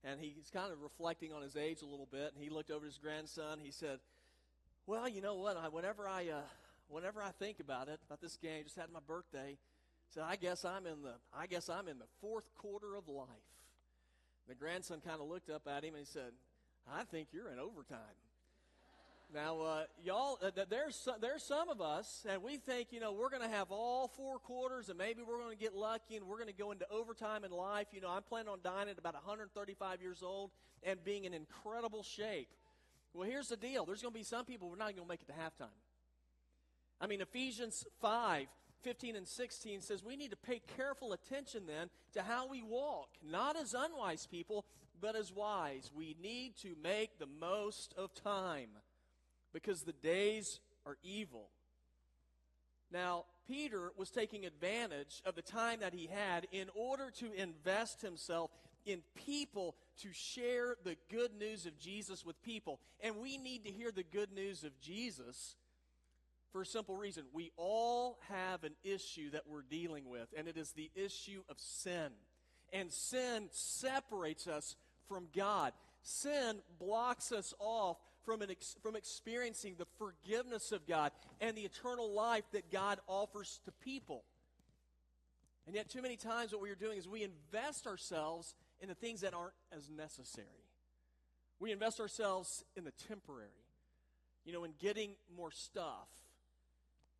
and 0.05 0.21
he's 0.21 0.51
kind 0.53 0.73
of 0.73 0.81
reflecting 0.81 1.33
on 1.33 1.43
his 1.43 1.57
age 1.57 1.83
a 1.83 1.87
little 1.87 2.09
bit. 2.11 2.33
And 2.35 2.43
he 2.43 2.51
looked 2.51 2.71
over 2.71 2.85
his 2.85 2.99
grandson. 2.99 3.59
He 3.63 3.71
said, 3.71 3.99
Well, 4.87 5.09
you 5.09 5.21
know 5.21 5.37
what? 5.37 5.57
I, 5.57 5.69
whenever, 5.69 6.09
I, 6.09 6.29
uh, 6.29 6.41
whenever 6.89 7.23
I 7.23 7.31
think 7.31 7.61
about 7.61 7.89
it, 7.89 8.01
about 8.05 8.21
this 8.21 8.37
game, 8.37 8.65
just 8.65 8.77
had 8.77 8.91
my 8.93 9.01
birthday, 9.07 9.59
said, 10.11 10.25
I 10.27 10.37
guess 10.37 10.65
I'm 10.65 10.87
in 10.87 11.03
the 11.03 11.15
I 11.37 11.47
guess 11.47 11.69
I'm 11.69 11.89
in 11.89 11.99
the 11.99 12.07
fourth 12.21 12.49
quarter 12.57 12.97
of 12.97 13.09
life. 13.09 13.29
The 14.49 14.55
grandson 14.55 15.01
kind 15.01 15.21
of 15.21 15.29
looked 15.29 15.51
up 15.51 15.69
at 15.69 15.85
him 15.85 15.95
and 15.95 15.99
he 15.99 16.07
said, 16.07 16.33
I 16.91 17.05
think 17.05 17.29
you're 17.33 17.51
in 17.51 17.59
overtime. 17.59 17.99
Now, 19.35 19.61
uh, 19.61 19.83
y'all, 20.03 20.39
uh, 20.43 20.51
there's 20.71 21.07
there's 21.21 21.43
some 21.43 21.69
of 21.69 21.83
us, 21.83 22.25
and 22.27 22.43
we 22.43 22.57
think, 22.57 22.93
you 22.93 23.01
know, 23.01 23.13
we're 23.13 23.29
going 23.29 23.43
to 23.43 23.49
have 23.49 23.71
all 23.71 24.09
four 24.09 24.39
quarters, 24.39 24.89
and 24.89 24.97
maybe 24.97 25.21
we're 25.21 25.39
going 25.39 25.55
to 25.55 25.63
get 25.63 25.75
lucky, 25.75 26.17
and 26.17 26.27
we're 26.27 26.39
going 26.39 26.49
to 26.49 26.55
go 26.55 26.73
into 26.73 26.91
overtime 26.91 27.45
in 27.45 27.51
life. 27.51 27.89
You 27.93 28.01
know, 28.01 28.09
I'm 28.09 28.23
planning 28.23 28.49
on 28.49 28.61
dying 28.65 28.89
at 28.89 28.99
about 28.99 29.13
135 29.13 30.01
years 30.01 30.23
old 30.23 30.51
and 30.83 31.05
being 31.05 31.25
in 31.25 31.35
incredible 31.35 32.03
shape. 32.03 32.49
Well, 33.13 33.29
here's 33.29 33.49
the 33.49 33.59
deal: 33.59 33.85
there's 33.85 34.01
going 34.01 34.15
to 34.15 34.19
be 34.19 34.25
some 34.25 34.47
people 34.47 34.71
we're 34.71 34.77
not 34.77 34.97
going 34.97 35.07
to 35.07 35.09
make 35.09 35.21
it 35.21 35.27
to 35.27 35.35
halftime. 35.35 35.77
I 36.99 37.07
mean, 37.07 37.21
Ephesians 37.21 37.85
5 38.01 38.47
15 38.83 39.17
and 39.17 39.27
16 39.27 39.81
says 39.81 40.05
we 40.05 40.17
need 40.17 40.31
to 40.31 40.37
pay 40.37 40.61
careful 40.77 41.13
attention 41.13 41.65
then 41.67 41.89
to 42.15 42.23
how 42.23 42.49
we 42.49 42.63
walk, 42.63 43.09
not 43.23 43.57
as 43.57 43.75
unwise 43.75 44.27
people, 44.27 44.65
but 45.01 45.17
as 45.17 45.33
wise. 45.33 45.91
We 45.95 46.17
need 46.21 46.57
to 46.63 46.75
make 46.83 47.19
the 47.19 47.29
most 47.41 47.95
of 47.97 48.15
time 48.15 48.71
because 49.53 49.83
the 49.83 49.93
days 49.93 50.61
are 50.87 50.97
evil. 51.03 51.51
Now, 52.91 53.25
Peter 53.47 53.93
was 53.97 54.11
taking 54.11 54.47
advantage 54.47 55.23
of 55.25 55.35
the 55.35 55.43
time 55.43 55.81
that 55.81 55.95
he 55.95 56.07
had 56.07 56.47
in 56.53 56.69
order 56.75 57.11
to 57.19 57.33
invest 57.33 58.01
himself 58.01 58.51
in 58.87 59.03
people 59.15 59.77
to 60.03 60.09
share 60.13 60.77
the 60.85 60.97
good 61.11 61.33
news 61.39 61.67
of 61.67 61.79
Jesus 61.79 62.25
with 62.25 62.43
people. 62.43 62.81
And 63.01 63.17
we 63.17 63.37
need 63.37 63.65
to 63.65 63.71
hear 63.71 63.91
the 63.91 64.03
good 64.03 64.33
news 64.33 64.65
of 64.65 64.79
Jesus 64.81 65.57
for 66.53 66.63
a 66.63 66.67
simple 66.67 66.97
reason. 66.97 67.25
We 67.33 67.51
all 67.57 68.19
have 68.29 68.65
an 68.65 68.75
issue 68.83 69.31
that 69.31 69.47
we're 69.47 69.63
dealing 69.63 70.09
with, 70.09 70.29
and 70.37 70.49
it 70.49 70.57
is 70.57 70.73
the 70.73 70.91
issue 70.95 71.43
of 71.49 71.59
sin. 71.59 72.11
And 72.73 72.93
sin 72.93 73.49
separates 73.51 74.47
us 74.47 74.77
from 75.09 75.29
God. 75.35 75.73
Sin 76.03 76.61
blocks 76.79 77.33
us 77.33 77.55
off 77.59 77.97
from, 78.25 78.43
ex- 78.43 78.77
from 78.83 78.97
experiencing 78.97 79.77
the 79.79 79.87
forgiveness 79.99 80.73
of 80.73 80.87
God 80.87 81.13
and 81.41 81.57
the 81.57 81.63
eternal 81.63 82.13
life 82.13 82.45
that 82.53 82.71
God 82.71 82.99
offers 83.07 83.61
to 83.65 83.73
people. 83.73 84.25
And 85.67 85.75
yet, 85.75 85.91
too 85.91 86.03
many 86.03 86.17
times, 86.17 86.53
what 86.53 86.63
we 86.63 86.71
are 86.71 86.75
doing 86.75 86.99
is 86.99 87.07
we 87.09 87.23
invest 87.23 87.87
ourselves 87.87 88.55
in 88.81 88.89
the 88.89 88.95
things 88.95 89.21
that 89.21 89.35
aren't 89.35 89.55
as 89.77 89.91
necessary. 89.91 90.47
We 91.61 91.73
invest 91.73 92.01
ourselves 92.01 92.65
in 92.77 92.85
the 92.85 92.93
temporary, 93.09 93.51
you 94.45 94.53
know, 94.53 94.65
in 94.65 94.73
getting 94.79 95.17
more 95.37 95.51
stuff 95.51 96.09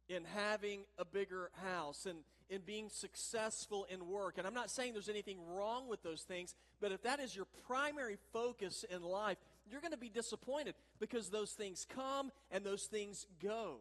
in 0.09 0.25
having 0.25 0.81
a 0.99 1.05
bigger 1.05 1.51
house 1.65 2.07
and 2.07 2.19
in 2.51 2.63
being 2.63 2.89
successful 2.89 3.87
in 3.91 4.09
work. 4.09 4.39
And 4.39 4.47
I'm 4.47 4.55
not 4.55 4.71
saying 4.71 4.95
there's 4.95 5.09
anything 5.09 5.39
wrong 5.55 5.89
with 5.89 6.03
those 6.03 6.23
things, 6.23 6.55
but 6.81 6.93
if 6.93 7.03
that 7.03 7.21
is 7.21 7.37
your 7.37 7.47
primary 7.67 8.17
focus 8.33 8.85
in 8.91 9.03
life, 9.03 9.37
you're 9.71 9.81
going 9.81 9.93
to 9.93 9.99
be 9.99 10.09
disappointed 10.09 10.75
because 10.99 11.29
those 11.29 11.53
things 11.53 11.87
come 11.95 12.31
and 12.51 12.65
those 12.65 12.85
things 12.85 13.27
go. 13.43 13.77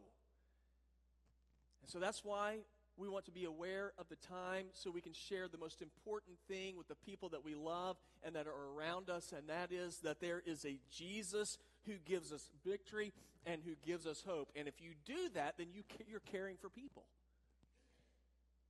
And 1.81 1.89
so 1.89 1.99
that's 1.99 2.25
why 2.25 2.57
we 2.97 3.07
want 3.07 3.25
to 3.25 3.31
be 3.31 3.45
aware 3.45 3.93
of 3.97 4.09
the 4.09 4.15
time 4.15 4.65
so 4.73 4.89
we 4.89 5.01
can 5.01 5.13
share 5.13 5.47
the 5.47 5.57
most 5.57 5.81
important 5.81 6.37
thing 6.47 6.75
with 6.75 6.87
the 6.87 6.95
people 6.95 7.29
that 7.29 7.45
we 7.45 7.53
love 7.53 7.97
and 8.23 8.35
that 8.35 8.47
are 8.47 8.75
around 8.75 9.09
us, 9.09 9.33
and 9.35 9.47
that 9.49 9.71
is 9.71 9.99
that 9.99 10.19
there 10.19 10.41
is 10.45 10.65
a 10.65 10.79
Jesus 10.91 11.57
who 11.85 11.93
gives 12.05 12.33
us 12.33 12.49
victory 12.65 13.13
and 13.45 13.61
who 13.63 13.75
gives 13.85 14.07
us 14.07 14.23
hope. 14.25 14.49
And 14.55 14.67
if 14.67 14.81
you 14.81 14.91
do 15.05 15.29
that, 15.35 15.55
then 15.57 15.67
you, 15.71 15.83
you're 16.07 16.19
caring 16.19 16.57
for 16.57 16.69
people. 16.69 17.05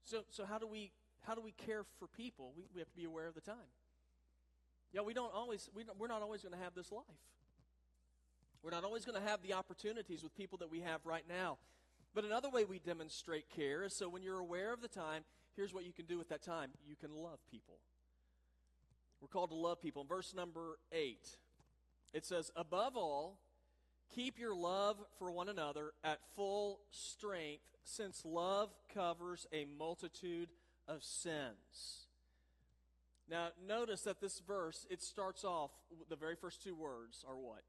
So, 0.03 0.23
so 0.29 0.45
how 0.45 0.57
do 0.57 0.67
we 0.67 0.91
how 1.21 1.35
do 1.35 1.41
we 1.41 1.51
care 1.51 1.83
for 1.99 2.07
people? 2.07 2.53
We, 2.55 2.63
we 2.73 2.79
have 2.79 2.89
to 2.89 2.95
be 2.95 3.03
aware 3.03 3.27
of 3.27 3.35
the 3.35 3.41
time. 3.41 3.71
Yeah, 4.93 5.01
we 5.01 5.13
don't 5.13 5.33
always 5.33 5.69
we 5.75 5.83
don't, 5.83 5.99
we're 5.99 6.07
not 6.07 6.21
always 6.21 6.41
going 6.41 6.53
to 6.53 6.63
have 6.63 6.73
this 6.75 6.91
life. 6.91 7.03
We're 8.63 8.71
not 8.71 8.83
always 8.83 9.05
going 9.05 9.21
to 9.21 9.27
have 9.27 9.41
the 9.41 9.53
opportunities 9.53 10.23
with 10.23 10.35
people 10.35 10.57
that 10.59 10.71
we 10.71 10.81
have 10.81 11.01
right 11.05 11.23
now. 11.27 11.57
But 12.17 12.25
another 12.25 12.49
way 12.49 12.65
we 12.65 12.79
demonstrate 12.79 13.47
care 13.47 13.83
is 13.83 13.93
so 13.93 14.09
when 14.09 14.23
you're 14.23 14.39
aware 14.39 14.73
of 14.73 14.81
the 14.81 14.87
time, 14.87 15.21
here's 15.55 15.71
what 15.71 15.85
you 15.85 15.93
can 15.93 16.07
do 16.07 16.17
with 16.17 16.29
that 16.29 16.41
time 16.41 16.71
you 16.83 16.95
can 16.95 17.13
love 17.13 17.37
people. 17.51 17.77
We're 19.21 19.27
called 19.27 19.51
to 19.51 19.55
love 19.55 19.79
people. 19.79 20.01
In 20.01 20.07
verse 20.07 20.33
number 20.33 20.79
8, 20.91 21.19
it 22.13 22.25
says, 22.25 22.49
Above 22.55 22.97
all, 22.97 23.37
keep 24.15 24.39
your 24.39 24.55
love 24.55 24.97
for 25.19 25.31
one 25.31 25.47
another 25.47 25.91
at 26.03 26.17
full 26.35 26.79
strength, 26.89 27.75
since 27.83 28.25
love 28.25 28.73
covers 28.91 29.45
a 29.53 29.65
multitude 29.77 30.49
of 30.87 31.03
sins. 31.03 32.07
Now, 33.29 33.49
notice 33.67 34.01
that 34.01 34.21
this 34.21 34.39
verse, 34.39 34.87
it 34.89 35.03
starts 35.03 35.43
off, 35.43 35.69
the 36.09 36.15
very 36.15 36.35
first 36.35 36.63
two 36.63 36.73
words 36.73 37.23
are 37.29 37.37
what? 37.37 37.61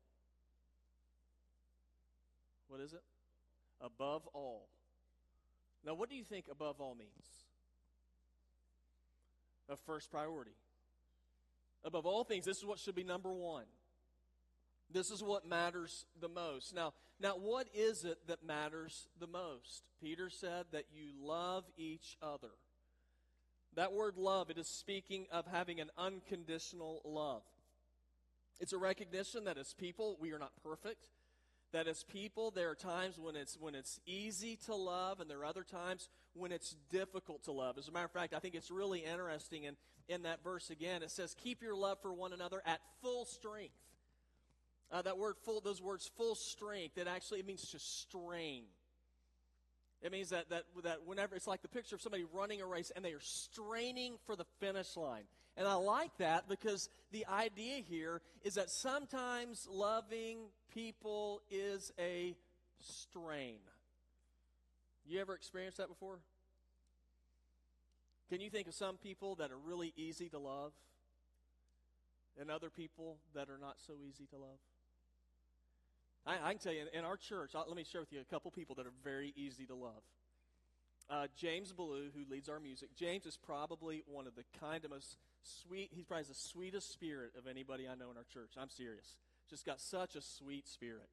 What 2.69 2.81
is 2.81 2.95
it? 2.95 3.03
Above 3.81 4.27
all. 4.33 4.69
Now, 5.85 5.95
what 5.95 6.11
do 6.11 6.17
you 6.17 6.25
think 6.25 6.47
above 6.51 6.81
all 6.81 6.95
means? 6.95 7.11
A 9.69 9.77
first 9.77 10.11
priority. 10.11 10.57
Above 11.85 12.07
all 12.07 12.25
things, 12.25 12.45
this 12.45 12.59
is 12.59 12.65
what 12.65 12.79
should 12.79 12.95
be 12.95 13.05
number 13.05 13.33
one. 13.33 13.65
This 14.91 15.11
is 15.11 15.23
what 15.23 15.47
matters 15.47 16.07
the 16.19 16.29
most. 16.29 16.75
Now, 16.75 16.95
now 17.21 17.33
what 17.33 17.69
is 17.75 18.05
it 18.05 18.19
that 18.27 18.45
matters 18.45 19.07
the 19.21 19.27
most? 19.27 19.83
Peter 20.01 20.31
said 20.31 20.67
that 20.73 20.87
you 20.91 21.11
love 21.21 21.65
each 21.77 22.17
other. 22.23 22.51
That 23.77 23.93
word 23.93 24.17
love, 24.17 24.51
it 24.51 24.59
is 24.59 24.67
speaking 24.67 25.27
of 25.31 25.47
having 25.47 25.79
an 25.79 25.91
unconditional 25.99 27.03
love. 27.05 27.43
It's 28.61 28.73
a 28.73 28.79
recognition 28.79 29.45
that 29.45 29.59
as 29.59 29.75
people, 29.75 30.17
we 30.19 30.33
are 30.33 30.39
not 30.39 30.53
perfect 30.65 31.07
that 31.73 31.87
as 31.87 32.03
people 32.05 32.51
there 32.51 32.71
are 32.71 32.75
times 32.75 33.19
when 33.19 33.37
it's 33.37 33.57
when 33.61 33.75
it's 33.75 34.01
easy 34.07 34.59
to 34.67 34.75
love 34.75 35.21
and 35.21 35.31
there 35.31 35.39
are 35.41 35.45
other 35.45 35.65
times 35.65 36.09
when 36.35 36.53
it's 36.53 36.75
difficult 36.91 37.45
to 37.45 37.53
love. 37.53 37.79
As 37.79 37.89
a 37.89 37.93
matter 37.93 38.07
of 38.07 38.13
fact 38.13 38.35
i 38.35 38.39
think 38.39 38.55
it's 38.55 38.71
really 38.71 39.01
interesting 39.01 39.65
in, 39.65 39.77
in 40.09 40.23
that 40.23 40.43
verse 40.43 40.71
again. 40.71 41.03
It 41.03 41.11
says 41.11 41.35
keep 41.43 41.63
your 41.63 41.75
love 41.75 41.99
for 42.01 42.13
one 42.13 42.33
another 42.33 42.63
at 42.65 42.81
full 43.03 43.25
strength. 43.25 43.75
Uh, 44.91 45.03
that 45.03 45.19
word 45.19 45.37
full 45.45 45.61
those 45.61 45.83
words 45.83 46.11
full 46.17 46.35
strength 46.35 46.97
it 46.97 47.07
actually 47.07 47.41
it 47.41 47.47
means 47.47 47.71
to 47.71 47.79
strain. 47.79 48.65
It 50.01 50.13
means 50.13 50.31
that, 50.31 50.49
that, 50.51 50.63
that 50.85 50.99
whenever 51.07 51.35
it's 51.35 51.49
like 51.49 51.63
the 51.63 51.69
picture 51.69 51.97
of 51.97 52.03
somebody 52.03 52.25
running 52.33 52.63
a 52.63 52.67
race 52.67 52.93
and 52.95 53.05
they 53.05 53.13
are 53.13 53.21
straining 53.21 54.15
for 54.27 54.37
the 54.37 54.45
finish 54.61 54.97
line. 54.97 55.25
And 55.57 55.67
I 55.67 55.75
like 55.75 56.17
that 56.19 56.49
because 56.49 56.89
the 57.11 57.27
idea 57.27 57.79
here 57.79 58.23
is 58.45 58.55
that 58.55 58.71
sometimes 58.71 59.67
loving 59.69 60.39
people 60.79 61.43
is 61.51 61.93
a 61.99 62.37
strain. 62.79 63.59
You 65.05 65.21
ever 65.21 65.35
experienced 65.35 65.79
that 65.79 65.89
before? 65.89 66.21
Can 68.31 68.41
you 68.41 68.49
think 68.49 68.69
of 68.69 68.75
some 68.75 68.97
people 68.97 69.35
that 69.37 69.51
are 69.51 69.59
really 69.59 69.93
easy 69.97 70.29
to 70.29 70.39
love 70.39 70.73
and 72.41 72.49
other 72.49 72.71
people 72.71 73.17
that 73.35 73.49
are 73.49 73.59
not 73.59 73.77
so 73.85 73.95
easy 74.09 74.27
to 74.27 74.37
love? 74.37 74.61
I, 76.25 76.49
I 76.49 76.51
can 76.53 76.59
tell 76.59 76.73
you, 76.73 76.85
in, 76.93 77.05
our 77.05 77.17
church, 77.17 77.53
let 77.55 77.75
me 77.75 77.85
share 77.85 78.03
with 78.03 78.13
you 78.13 78.21
a 78.21 78.33
couple 78.33 78.53
people 78.53 78.77
that 78.77 78.87
are 78.87 78.93
very 79.03 79.33
easy 79.35 79.67
to 79.67 79.75
love. 79.75 80.05
Uh, 81.11 81.27
James 81.37 81.73
Ballou, 81.73 82.11
who 82.15 82.31
leads 82.31 82.49
our 82.49 82.61
music, 82.61 82.91
James 82.95 83.27
is 83.27 83.37
probably 83.37 84.05
one 84.07 84.29
of 84.29 84.37
the 84.37 84.45
kind 84.61 84.85
of 84.85 84.93
most 84.93 85.17
sweet, 85.43 85.89
he's 85.91 86.05
probably 86.05 86.27
the 86.29 86.35
sweetest 86.35 86.93
spirit 86.93 87.33
of 87.37 87.49
anybody 87.49 87.89
I 87.89 87.97
know 87.97 88.13
in 88.13 88.17
our 88.17 88.27
church. 88.33 88.53
I'm 88.61 88.71
serious. 88.71 89.17
Just 89.49 89.65
got 89.65 89.81
such 89.81 90.15
a 90.17 90.21
sweet 90.21 90.69
spirit. 90.69 91.09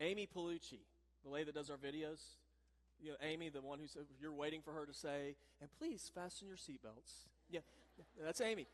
Amy 0.00 0.26
Palucci, 0.26 0.80
the 1.24 1.30
lady 1.30 1.44
that 1.44 1.54
does 1.54 1.70
our 1.70 1.76
videos, 1.76 2.20
you 3.00 3.10
know, 3.10 3.16
Amy, 3.22 3.48
the 3.48 3.60
one 3.60 3.78
who's, 3.78 3.96
you're 4.20 4.32
waiting 4.32 4.60
for 4.62 4.72
her 4.72 4.86
to 4.86 4.94
say, 4.94 5.36
and 5.60 5.70
please 5.78 6.10
fasten 6.14 6.48
your 6.48 6.56
seatbelts. 6.56 7.28
Yeah, 7.50 7.60
that's 8.22 8.40
Amy. 8.40 8.66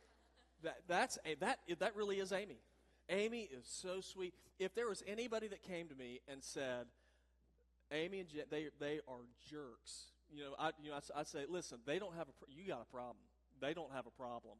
That, 0.62 0.78
that's, 0.86 1.18
eh, 1.24 1.34
that, 1.40 1.60
that 1.78 1.96
really 1.96 2.18
is 2.18 2.32
Amy. 2.32 2.58
Amy 3.08 3.48
is 3.50 3.66
so 3.66 4.00
sweet. 4.00 4.34
If 4.58 4.74
there 4.74 4.88
was 4.88 5.02
anybody 5.06 5.48
that 5.48 5.62
came 5.62 5.88
to 5.88 5.94
me 5.94 6.20
and 6.28 6.42
said, 6.42 6.86
Amy 7.90 8.20
and 8.20 8.28
Jen, 8.28 8.44
they, 8.50 8.68
they 8.78 9.00
are 9.08 9.24
jerks, 9.50 10.12
you 10.30 10.42
know, 10.42 10.54
I, 10.58 10.70
you 10.82 10.90
know, 10.90 10.96
I, 10.96 11.20
I'd 11.20 11.26
say, 11.26 11.44
listen, 11.48 11.78
they 11.86 11.98
don't 11.98 12.14
have 12.14 12.28
a, 12.28 12.32
you 12.48 12.68
got 12.68 12.82
a 12.82 12.92
problem. 12.92 13.16
They 13.60 13.72
don't 13.72 13.92
have 13.92 14.06
a 14.06 14.10
problem. 14.10 14.54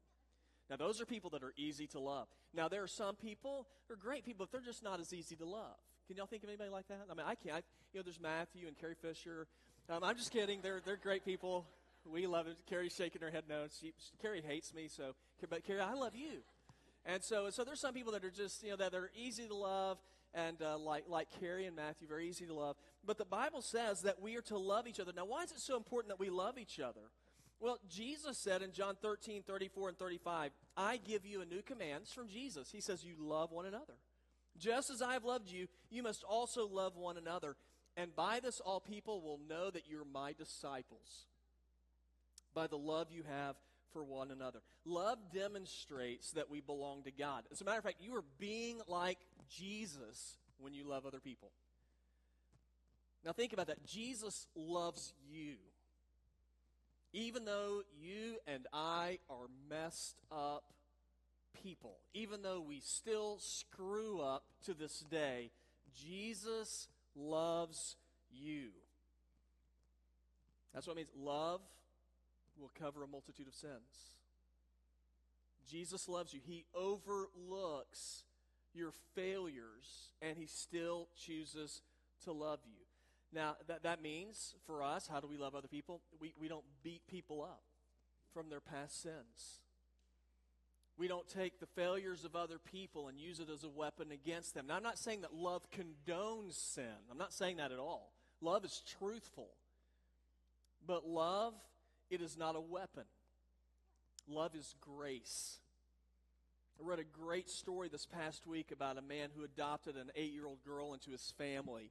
Now, 0.71 0.77
those 0.77 1.01
are 1.01 1.07
people 1.07 1.31
that 1.31 1.43
are 1.43 1.53
easy 1.57 1.87
to 1.89 2.01
love. 2.01 2.29
Now, 2.53 2.69
there 2.69 2.83
are 2.83 2.89
some 2.89 3.17
people, 3.17 3.67
they're 3.87 3.97
great 3.97 4.25
people, 4.25 4.47
but 4.47 4.53
they're 4.53 4.67
just 4.67 4.83
not 4.83 5.01
as 5.01 5.13
easy 5.13 5.35
to 5.37 5.47
love. 5.47 5.77
Can 6.07 6.17
y'all 6.17 6.27
think 6.27 6.43
of 6.43 6.49
anybody 6.49 6.71
like 6.71 6.89
that? 6.89 7.07
I 7.11 7.15
mean, 7.15 7.27
I 7.27 7.35
can't. 7.35 7.57
I, 7.57 7.63
you 7.93 8.01
know, 8.01 8.03
there's 8.03 8.21
Matthew 8.21 8.67
and 8.67 8.77
Carrie 8.79 8.97
Fisher. 9.01 9.47
Um, 9.89 10.05
I'm 10.05 10.17
just 10.17 10.33
kidding. 10.33 10.61
They're, 10.63 10.81
they're 10.85 10.97
great 10.97 11.25
people. 11.25 11.67
We 12.11 12.27
love 12.27 12.47
it. 12.47 12.57
Carrie's 12.69 12.95
shaking 12.95 13.23
her 13.23 13.31
head 13.31 13.45
no. 13.49 13.67
She, 13.81 13.93
Carrie 14.21 14.43
hates 14.47 14.73
me, 14.75 14.89
so, 14.89 15.15
but 15.49 15.65
Carrie, 15.65 15.81
I 15.81 15.95
love 15.95 16.15
you. 16.15 16.43
And 17.05 17.23
so, 17.23 17.49
so 17.51 17.65
there's 17.65 17.81
some 17.81 17.95
people 17.95 18.13
that 18.13 18.25
are 18.25 18.31
just, 18.31 18.63
you 18.63 18.71
know, 18.71 18.77
that 18.77 18.95
are 18.95 19.11
easy 19.15 19.47
to 19.47 19.55
love 19.55 19.99
and 20.35 20.61
uh, 20.63 20.79
like, 20.79 21.05
like 21.09 21.29
Carrie 21.41 21.67
and 21.67 21.75
Matthew, 21.75 22.07
very 22.07 22.29
easy 22.29 22.47
to 22.47 22.55
love. 22.55 22.77
But 23.07 23.19
the 23.19 23.25
Bible 23.25 23.63
says 23.63 24.03
that 24.03 24.21
we 24.21 24.37
are 24.37 24.43
to 24.43 24.59
love 24.59 24.87
each 24.87 25.01
other. 25.01 25.13
Now, 25.15 25.25
why 25.25 25.43
is 25.43 25.53
it 25.53 25.61
so 25.61 25.77
important 25.77 26.11
that 26.11 26.21
we 26.21 26.31
love 26.31 26.59
each 26.59 26.81
other? 26.81 27.01
Well, 27.61 27.79
Jesus 27.88 28.38
said 28.38 28.62
in 28.62 28.73
John 28.73 28.97
13, 29.03 29.43
34, 29.43 29.88
and 29.88 29.99
35, 29.99 30.53
I 30.77 30.97
give 30.99 31.27
you 31.27 31.41
a 31.41 31.45
new 31.45 31.62
command. 31.62 32.03
It's 32.03 32.12
from 32.12 32.29
Jesus. 32.29 32.71
He 32.71 32.81
says, 32.81 33.05
You 33.05 33.15
love 33.19 33.50
one 33.50 33.67
another. 33.67 33.95
Just 34.59 34.91
as 34.91 35.03
I 35.03 35.15
have 35.15 35.25
loved 35.25 35.50
you, 35.50 35.67
you 35.91 36.03
must 36.03 36.25
also 36.25 36.67
love 36.67 36.97
one 36.97 37.17
another. 37.17 37.57
And 37.97 38.15
by 38.15 38.41
this, 38.41 38.61
all 38.61 38.81
people 38.81 39.23
will 39.23 39.41
know 39.49 39.71
that 39.71 39.88
you're 39.88 40.05
my 40.05 40.33
disciples, 40.33 41.27
by 42.55 42.69
the 42.69 42.79
love 42.79 43.09
you 43.11 43.25
have 43.29 43.57
for 43.93 44.05
one 44.05 44.31
another. 44.31 44.61
Love 44.85 45.19
demonstrates 45.33 46.33
that 46.33 46.50
we 46.50 46.61
belong 46.61 47.03
to 47.05 47.11
God. 47.11 47.45
As 47.50 47.61
a 47.61 47.65
matter 47.65 47.79
of 47.79 47.85
fact, 47.85 48.00
you 48.00 48.15
are 48.17 48.25
being 48.38 48.81
like 48.87 49.19
Jesus 49.49 50.37
when 50.59 50.75
you 50.75 50.85
love 50.85 51.07
other 51.07 51.21
people. 51.21 51.50
Now, 53.25 53.33
think 53.33 53.53
about 53.53 53.67
that. 53.67 53.85
Jesus 53.85 54.47
loves 54.55 55.12
you. 55.29 55.57
Even 57.12 57.45
though 57.45 57.83
you 57.99 58.37
and 58.47 58.67
I 58.73 59.19
are 59.31 59.47
messed 59.71 60.21
up 60.31 60.65
people, 61.62 61.97
even 62.15 62.43
though 62.43 62.61
we 62.61 62.81
still 62.81 63.38
screw 63.38 64.21
up 64.21 64.45
to 64.67 64.75
this 64.75 65.05
day, 65.11 65.50
Jesus 65.95 66.88
loves 67.17 67.97
you. 68.31 68.69
That's 70.75 70.87
what 70.87 70.93
it 70.93 70.97
means. 70.97 71.11
Love 71.17 71.61
will 72.59 72.71
cover 72.79 73.03
a 73.03 73.07
multitude 73.07 73.49
of 73.49 73.55
sins. 73.55 74.12
Jesus 75.69 76.09
loves 76.09 76.33
you. 76.33 76.41
He 76.45 76.65
overlooks 76.75 78.25
your 78.75 78.93
failures, 79.15 80.12
and 80.23 80.37
He 80.37 80.47
still 80.47 81.09
chooses 81.17 81.83
to 82.25 82.33
love 82.33 82.61
you. 82.65 82.88
Now, 83.32 83.56
that, 83.66 83.82
that 83.82 84.02
means 84.02 84.54
for 84.66 84.82
us, 84.82 85.06
how 85.06 85.20
do 85.20 85.26
we 85.26 85.37
love 85.37 85.54
other 85.54 85.68
people? 85.68 86.00
We, 86.20 86.32
we 86.40 86.49
don't 86.49 86.64
beat 86.82 87.06
people 87.06 87.42
up 87.42 87.62
from 88.32 88.49
their 88.49 88.61
past 88.61 89.02
sins. 89.02 89.61
We 90.97 91.06
don't 91.08 91.28
take 91.28 91.61
the 91.61 91.66
failures 91.66 92.25
of 92.25 92.35
other 92.35 92.58
people 92.58 93.08
and 93.08 93.20
use 93.20 93.38
it 93.38 93.49
as 93.52 93.62
a 93.62 93.68
weapon 93.68 94.11
against 94.11 94.54
them. 94.54 94.66
Now, 94.66 94.76
I'm 94.76 94.82
not 94.82 94.99
saying 94.99 95.20
that 95.20 95.35
love 95.35 95.62
condones 95.70 96.54
sin. 96.54 96.85
I'm 97.11 97.18
not 97.18 97.32
saying 97.32 97.58
that 97.58 97.70
at 97.70 97.78
all. 97.78 98.12
Love 98.40 98.64
is 98.64 98.82
truthful. 98.99 99.50
But 100.87 101.06
love 101.06 101.54
it 102.11 102.20
is 102.20 102.37
not 102.37 102.56
a 102.56 102.61
weapon. 102.61 103.04
Love 104.26 104.54
is 104.54 104.75
grace. 104.80 105.58
I 106.80 106.88
read 106.88 106.99
a 106.99 107.04
great 107.04 107.50
story 107.50 107.88
this 107.88 108.06
past 108.06 108.47
week 108.47 108.70
about 108.73 108.99
a 108.99 109.02
man 109.02 109.30
who 109.37 109.44
adopted 109.44 109.97
an 109.97 110.11
eight 110.14 110.32
year 110.32 110.47
old 110.47 110.62
girl 110.64 110.94
into 110.94 111.11
his 111.11 111.32
family. 111.37 111.90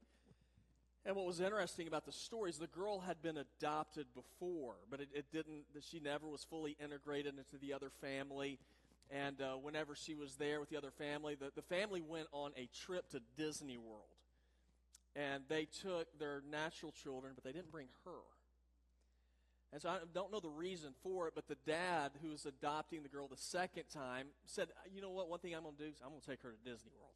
And 1.07 1.15
what 1.15 1.25
was 1.25 1.39
interesting 1.39 1.87
about 1.87 2.05
the 2.05 2.11
story 2.11 2.49
is 2.49 2.57
the 2.57 2.67
girl 2.67 2.99
had 2.99 3.21
been 3.21 3.37
adopted 3.37 4.07
before, 4.13 4.75
but 4.91 4.99
it, 4.99 5.07
it 5.15 5.31
didn't, 5.31 5.63
she 5.89 6.01
never 6.01 6.27
was 6.27 6.43
fully 6.43 6.75
integrated 6.83 7.33
into 7.37 7.57
the 7.65 7.73
other 7.73 7.89
family. 8.01 8.59
And 9.09 9.39
uh, 9.39 9.53
whenever 9.53 9.95
she 9.95 10.15
was 10.15 10.35
there 10.35 10.59
with 10.59 10.69
the 10.69 10.75
other 10.75 10.91
family, 10.91 11.35
the, 11.35 11.49
the 11.55 11.61
family 11.61 12.01
went 12.01 12.27
on 12.33 12.51
a 12.57 12.67
trip 12.85 13.09
to 13.11 13.21
Disney 13.37 13.77
World. 13.77 14.03
And 15.15 15.43
they 15.47 15.63
took 15.81 16.07
their 16.19 16.43
natural 16.51 16.91
children, 16.91 17.31
but 17.35 17.45
they 17.45 17.53
didn't 17.53 17.71
bring 17.71 17.87
her. 18.03 18.19
And 19.71 19.81
so 19.81 19.87
I 19.87 19.99
don't 20.13 20.29
know 20.29 20.41
the 20.41 20.49
reason 20.49 20.91
for 21.03 21.29
it, 21.29 21.35
but 21.35 21.47
the 21.47 21.57
dad 21.65 22.11
who 22.21 22.31
was 22.31 22.45
adopting 22.45 23.03
the 23.03 23.09
girl 23.09 23.29
the 23.29 23.37
second 23.37 23.83
time 23.93 24.27
said, 24.45 24.67
You 24.93 25.01
know 25.01 25.11
what? 25.11 25.29
One 25.29 25.39
thing 25.39 25.55
I'm 25.55 25.63
going 25.63 25.77
to 25.77 25.83
do 25.83 25.89
is 25.89 26.01
I'm 26.03 26.09
going 26.09 26.21
to 26.21 26.27
take 26.27 26.43
her 26.43 26.51
to 26.51 26.69
Disney 26.69 26.91
World. 26.99 27.15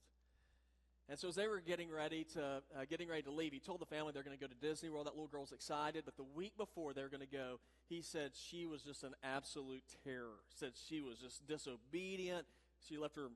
And 1.12 1.20
so 1.20 1.28
as 1.28 1.36
they 1.36 1.50
were 1.50 1.60
getting 1.60 1.92
ready 1.92 2.24
to 2.36 2.42
uh, 2.42 2.86
getting 2.90 3.10
ready 3.10 3.24
to 3.24 3.32
leave, 3.32 3.52
he 3.52 3.60
told 3.60 3.82
the 3.82 3.86
family 3.86 4.14
they're 4.14 4.24
going 4.24 4.38
to 4.38 4.40
go 4.40 4.48
to 4.48 4.56
Disney 4.56 4.90
World. 4.90 5.08
That 5.08 5.14
little 5.14 5.28
girl's 5.28 5.52
excited, 5.52 6.04
but 6.06 6.16
the 6.16 6.24
week 6.24 6.54
before 6.58 6.94
they're 6.94 7.10
going 7.10 7.20
to 7.20 7.28
go, 7.28 7.60
he 7.90 8.02
said 8.02 8.32
she 8.34 8.66
was 8.66 8.82
just 8.82 9.04
an 9.04 9.14
absolute 9.22 9.84
terror. 10.06 10.40
Said 10.56 10.72
she 10.88 11.02
was 11.02 11.18
just 11.18 11.46
disobedient. 11.46 12.46
She 12.88 12.98
left 12.98 13.18
her 13.18 13.28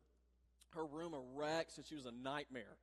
her 0.74 0.86
room 0.86 1.14
a 1.14 1.20
wreck. 1.36 1.66
Said 1.68 1.84
she 1.86 1.96
was 1.96 2.06
a 2.06 2.14
nightmare. 2.14 2.78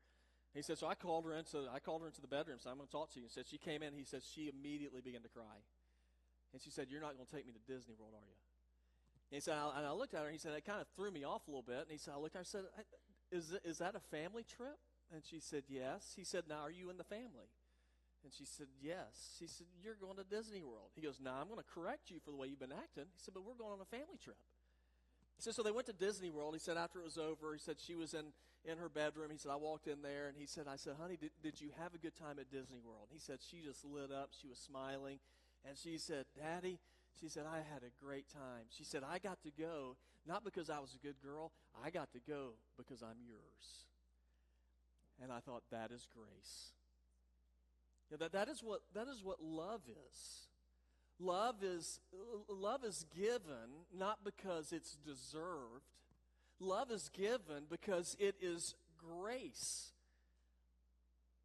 He 0.53 0.61
said, 0.61 0.77
so 0.77 0.87
I 0.87 0.95
called 0.95 1.25
her 1.25 1.33
into 1.33 1.65
I 1.73 1.79
called 1.79 2.03
her 2.03 2.07
into 2.07 2.21
the 2.21 2.29
bedroom. 2.29 2.59
So 2.61 2.69
I'm 2.69 2.77
going 2.77 2.87
to 2.87 2.93
talk 2.93 3.11
to 3.13 3.19
you. 3.19 3.25
He 3.25 3.31
said 3.33 3.47
she 3.49 3.57
came 3.57 3.83
in. 3.83 3.95
He 3.97 4.05
said 4.05 4.21
she 4.23 4.53
immediately 4.53 5.01
began 5.01 5.23
to 5.23 5.31
cry, 5.31 5.65
and 6.53 6.61
she 6.61 6.69
said, 6.69 6.89
"You're 6.91 7.01
not 7.01 7.17
going 7.17 7.25
to 7.25 7.35
take 7.35 7.47
me 7.47 7.55
to 7.55 7.73
Disney 7.73 7.95
World, 7.99 8.13
are 8.13 8.29
you?" 8.29 8.37
And 9.33 9.37
he 9.37 9.41
said, 9.41 9.57
I, 9.57 9.79
and 9.79 9.87
I 9.87 9.93
looked 9.93 10.13
at 10.13 10.21
her. 10.21 10.27
and 10.27 10.35
He 10.35 10.39
said, 10.39 10.53
it 10.53 10.67
kind 10.67 10.83
of 10.83 10.87
threw 10.95 11.11
me 11.11 11.25
off 11.25 11.49
a 11.49 11.51
little 11.51 11.65
bit. 11.65 11.89
And 11.89 11.91
he 11.91 11.97
said, 11.97 12.13
I 12.13 12.21
looked 12.21 12.37
at 12.37 12.45
her. 12.45 12.61
and 12.61 12.69
said, 12.69 12.85
is, 13.33 13.57
is 13.65 13.79
that 13.79 13.97
a 13.97 14.01
family 14.01 14.45
trip? 14.45 14.79
And 15.12 15.23
she 15.25 15.41
said, 15.41 15.65
Yes. 15.69 16.12
He 16.17 16.25
said, 16.25 16.45
Now, 16.49 16.61
are 16.61 16.71
you 16.71 16.91
in 16.91 16.97
the 16.97 17.05
family? 17.05 17.51
And 18.25 18.33
she 18.33 18.45
said, 18.45 18.67
Yes. 18.81 19.37
He 19.41 19.47
said, 19.47 19.67
You're 19.83 19.97
going 19.97 20.17
to 20.17 20.25
Disney 20.25 20.62
World. 20.62 20.93
He 20.95 21.03
goes, 21.03 21.19
Now, 21.23 21.37
I'm 21.41 21.49
going 21.49 21.59
to 21.59 21.75
correct 21.75 22.11
you 22.11 22.21
for 22.25 22.31
the 22.31 22.37
way 22.37 22.47
you've 22.47 22.61
been 22.61 22.73
acting. 22.73 23.09
He 23.12 23.21
said, 23.21 23.35
But 23.35 23.45
we're 23.45 23.59
going 23.59 23.73
on 23.73 23.81
a 23.81 23.89
family 23.89 24.21
trip. 24.23 24.39
He 25.37 25.43
said, 25.43 25.55
So 25.55 25.62
they 25.62 25.73
went 25.73 25.87
to 25.87 25.93
Disney 25.93 26.31
World. 26.31 26.55
He 26.55 26.61
said, 26.61 26.77
After 26.77 27.01
it 27.01 27.05
was 27.05 27.19
over, 27.19 27.53
he 27.53 27.59
said, 27.59 27.77
She 27.81 27.95
was 27.95 28.15
in, 28.15 28.33
in 28.65 28.79
her 28.79 28.89
bedroom. 28.89 29.31
He 29.31 29.39
said, 29.39 29.51
I 29.51 29.57
walked 29.57 29.89
in 29.89 30.03
there 30.03 30.29
and 30.29 30.37
he 30.37 30.47
said, 30.47 30.67
I 30.69 30.77
said, 30.77 30.95
Honey, 31.01 31.17
did, 31.17 31.31
did 31.43 31.61
you 31.61 31.71
have 31.81 31.95
a 31.95 31.99
good 31.99 32.17
time 32.17 32.39
at 32.39 32.51
Disney 32.51 32.81
World? 32.85 33.09
He 33.12 33.19
said, 33.19 33.39
She 33.41 33.61
just 33.65 33.85
lit 33.85 34.12
up. 34.12 34.31
She 34.41 34.49
was 34.49 34.59
smiling. 34.59 35.19
And 35.69 35.77
she 35.77 35.99
said, 35.99 36.25
Daddy, 36.37 36.79
she 37.21 37.29
said, 37.29 37.45
I 37.47 37.59
had 37.59 37.83
a 37.83 38.05
great 38.05 38.29
time. 38.29 38.67
She 38.71 38.85
said, 38.85 39.03
I 39.09 39.19
got 39.19 39.43
to 39.43 39.51
go, 39.51 39.97
not 40.26 40.45
because 40.45 40.71
I 40.71 40.79
was 40.79 40.95
a 40.95 41.05
good 41.05 41.17
girl, 41.23 41.52
I 41.85 41.91
got 41.91 42.12
to 42.12 42.21
go 42.26 42.52
because 42.76 43.02
I'm 43.02 43.19
yours. 43.26 43.87
And 45.23 45.31
I 45.31 45.41
thought, 45.41 45.62
that 45.71 45.91
is 45.91 46.07
grace. 46.14 46.73
That, 48.19 48.33
that, 48.33 48.49
is 48.49 48.62
what, 48.62 48.81
that 48.95 49.09
is 49.09 49.23
what 49.23 49.43
love 49.43 49.83
is. 49.88 50.49
Love 51.19 51.62
is, 51.62 52.00
love 52.49 52.85
is 52.85 53.05
given 53.14 53.87
not 53.97 54.19
because 54.25 54.73
it's 54.73 54.97
deserved. 54.97 55.85
Love 56.59 56.91
is 56.91 57.09
given 57.12 57.64
because 57.71 58.17
it 58.19 58.35
is 58.41 58.75
grace. 58.99 59.92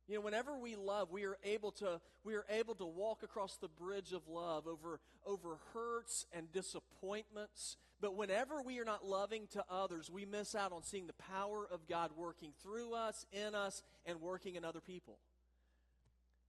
You 0.08 0.16
know, 0.16 0.22
whenever 0.22 0.58
we 0.58 0.76
love, 0.78 1.12
we 1.12 1.26
are 1.26 1.38
able 1.44 1.72
to 1.74 2.00
we 2.24 2.36
are 2.36 2.46
able 2.50 2.76
to 2.76 2.86
walk 2.86 3.24
across 3.24 3.58
the 3.58 3.68
bridge 3.68 4.14
of 4.14 4.28
love 4.30 4.66
over 4.66 5.02
over 5.26 5.58
hurts 5.74 6.26
and 6.32 6.50
disappointments. 6.52 7.76
But 8.00 8.16
whenever 8.16 8.62
we 8.62 8.80
are 8.80 8.86
not 8.86 9.06
loving 9.06 9.48
to 9.48 9.66
others, 9.70 10.10
we 10.10 10.26
miss 10.26 10.56
out 10.56 10.72
on 10.72 10.84
seeing 10.84 11.08
the 11.08 11.14
power 11.14 11.68
of 11.70 11.88
God 11.88 12.12
working 12.16 12.54
through 12.64 12.94
us, 12.94 13.26
in 13.34 13.54
us, 13.54 13.84
and 14.06 14.22
working 14.22 14.56
in 14.56 14.64
other 14.64 14.80
people. 14.80 15.18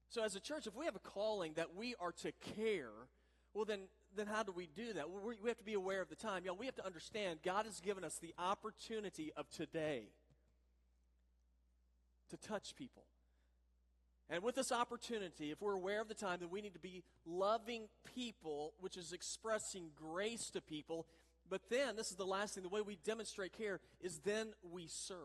So 0.08 0.22
as 0.22 0.36
a 0.36 0.40
church, 0.40 0.66
if 0.66 0.76
we 0.76 0.84
have 0.84 0.96
a 0.96 1.00
calling 1.00 1.54
that 1.54 1.74
we 1.74 1.94
are 1.98 2.12
to 2.12 2.32
care, 2.56 2.92
well 3.54 3.64
then 3.64 3.88
then 4.16 4.28
how 4.28 4.44
do 4.44 4.52
we 4.52 4.68
do 4.68 4.92
that? 4.92 5.06
We 5.10 5.48
have 5.48 5.58
to 5.58 5.64
be 5.64 5.74
aware 5.74 6.00
of 6.00 6.08
the 6.08 6.16
time. 6.16 6.44
Know, 6.44 6.54
we 6.54 6.66
have 6.66 6.76
to 6.76 6.86
understand 6.86 7.40
God 7.44 7.66
has 7.66 7.80
given 7.80 8.04
us 8.04 8.18
the 8.18 8.34
opportunity 8.38 9.32
of 9.36 9.50
today 9.50 10.04
to 12.30 12.36
touch 12.36 12.76
people 12.76 13.07
and 14.30 14.42
with 14.42 14.54
this 14.54 14.72
opportunity, 14.72 15.50
if 15.50 15.62
we're 15.62 15.72
aware 15.72 16.00
of 16.00 16.08
the 16.08 16.14
time, 16.14 16.40
that 16.40 16.50
we 16.50 16.60
need 16.60 16.74
to 16.74 16.80
be 16.80 17.02
loving 17.24 17.88
people, 18.14 18.74
which 18.80 18.96
is 18.96 19.12
expressing 19.12 19.90
grace 19.96 20.50
to 20.50 20.60
people. 20.60 21.06
But 21.48 21.62
then, 21.70 21.96
this 21.96 22.10
is 22.10 22.16
the 22.16 22.26
last 22.26 22.54
thing, 22.54 22.62
the 22.62 22.68
way 22.68 22.82
we 22.82 22.98
demonstrate 23.04 23.56
care 23.56 23.80
is 24.00 24.18
then 24.18 24.48
we 24.62 24.86
serve. 24.86 25.16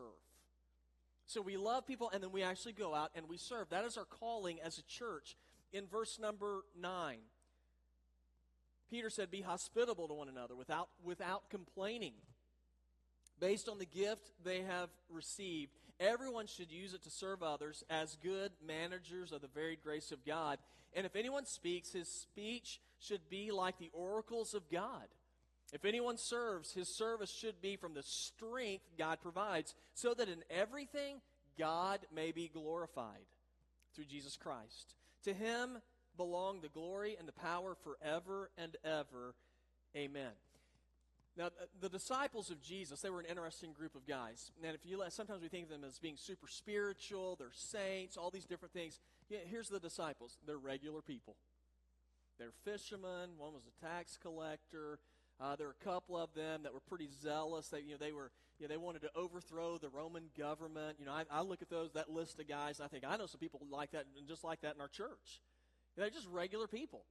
So 1.26 1.42
we 1.42 1.56
love 1.56 1.86
people 1.86 2.10
and 2.12 2.22
then 2.22 2.32
we 2.32 2.42
actually 2.42 2.72
go 2.72 2.94
out 2.94 3.10
and 3.14 3.28
we 3.28 3.36
serve. 3.36 3.70
That 3.70 3.84
is 3.84 3.96
our 3.96 4.04
calling 4.04 4.60
as 4.60 4.78
a 4.78 4.82
church. 4.82 5.36
In 5.72 5.86
verse 5.86 6.18
number 6.18 6.62
9, 6.80 7.18
Peter 8.90 9.10
said, 9.10 9.30
Be 9.30 9.40
hospitable 9.40 10.08
to 10.08 10.14
one 10.14 10.28
another 10.28 10.54
without, 10.54 10.88
without 11.02 11.50
complaining, 11.50 12.14
based 13.40 13.68
on 13.68 13.78
the 13.78 13.86
gift 13.86 14.30
they 14.44 14.62
have 14.62 14.90
received 15.10 15.72
Everyone 16.00 16.46
should 16.46 16.72
use 16.72 16.92
it 16.92 17.02
to 17.04 17.10
serve 17.10 17.42
others 17.42 17.84
as 17.88 18.16
good 18.16 18.50
managers 18.66 19.30
of 19.32 19.42
the 19.42 19.48
varied 19.48 19.82
grace 19.82 20.10
of 20.10 20.24
God. 20.24 20.58
And 20.92 21.06
if 21.06 21.14
anyone 21.14 21.46
speaks, 21.46 21.92
his 21.92 22.08
speech 22.08 22.80
should 22.98 23.28
be 23.30 23.52
like 23.52 23.78
the 23.78 23.90
oracles 23.92 24.54
of 24.54 24.68
God. 24.70 25.06
If 25.72 25.84
anyone 25.84 26.18
serves, 26.18 26.72
his 26.72 26.88
service 26.88 27.30
should 27.30 27.60
be 27.60 27.76
from 27.76 27.94
the 27.94 28.02
strength 28.02 28.84
God 28.98 29.20
provides, 29.22 29.74
so 29.94 30.14
that 30.14 30.28
in 30.28 30.42
everything 30.50 31.20
God 31.58 32.00
may 32.14 32.32
be 32.32 32.48
glorified 32.48 33.26
through 33.94 34.06
Jesus 34.06 34.36
Christ. 34.36 34.94
To 35.24 35.32
him 35.32 35.78
belong 36.16 36.60
the 36.60 36.68
glory 36.68 37.16
and 37.18 37.26
the 37.26 37.32
power 37.32 37.76
forever 37.76 38.50
and 38.58 38.76
ever. 38.84 39.34
Amen. 39.96 40.32
Now, 41.36 41.48
the 41.80 41.88
disciples 41.88 42.50
of 42.50 42.62
Jesus, 42.62 43.00
they 43.00 43.10
were 43.10 43.18
an 43.18 43.26
interesting 43.26 43.72
group 43.72 43.96
of 43.96 44.06
guys. 44.06 44.52
And 44.62 44.74
if 44.74 44.86
you 44.86 44.98
let, 44.98 45.12
sometimes 45.12 45.42
we 45.42 45.48
think 45.48 45.64
of 45.64 45.70
them 45.70 45.84
as 45.84 45.98
being 45.98 46.16
super 46.16 46.46
spiritual, 46.46 47.34
they're 47.36 47.48
saints, 47.52 48.16
all 48.16 48.30
these 48.30 48.46
different 48.46 48.72
things. 48.72 49.00
Yeah, 49.28 49.38
here's 49.50 49.68
the 49.68 49.80
disciples. 49.80 50.38
They're 50.46 50.58
regular 50.58 51.02
people. 51.02 51.34
They're 52.38 52.52
fishermen. 52.64 53.30
One 53.36 53.52
was 53.52 53.64
a 53.66 53.84
tax 53.84 54.16
collector. 54.16 55.00
Uh, 55.40 55.56
there 55.56 55.66
were 55.66 55.76
a 55.80 55.84
couple 55.84 56.16
of 56.16 56.32
them 56.34 56.62
that 56.62 56.72
were 56.72 56.80
pretty 56.80 57.08
zealous. 57.20 57.68
They, 57.68 57.80
you 57.80 57.92
know, 57.92 57.96
they 57.98 58.12
were, 58.12 58.30
you 58.60 58.66
know, 58.66 58.72
they 58.72 58.76
wanted 58.76 59.02
to 59.02 59.10
overthrow 59.16 59.78
the 59.78 59.88
Roman 59.88 60.24
government. 60.38 60.98
You 61.00 61.06
know, 61.06 61.12
I, 61.12 61.24
I 61.30 61.42
look 61.42 61.62
at 61.62 61.70
those, 61.70 61.92
that 61.94 62.10
list 62.10 62.38
of 62.38 62.48
guys, 62.48 62.80
I 62.80 62.86
think 62.86 63.04
I 63.04 63.16
know 63.16 63.26
some 63.26 63.40
people 63.40 63.60
like 63.70 63.90
that, 63.90 64.04
and 64.16 64.28
just 64.28 64.44
like 64.44 64.60
that 64.60 64.76
in 64.76 64.80
our 64.80 64.88
church. 64.88 65.42
They're 65.96 66.10
just 66.10 66.28
regular 66.28 66.68
people. 66.68 67.04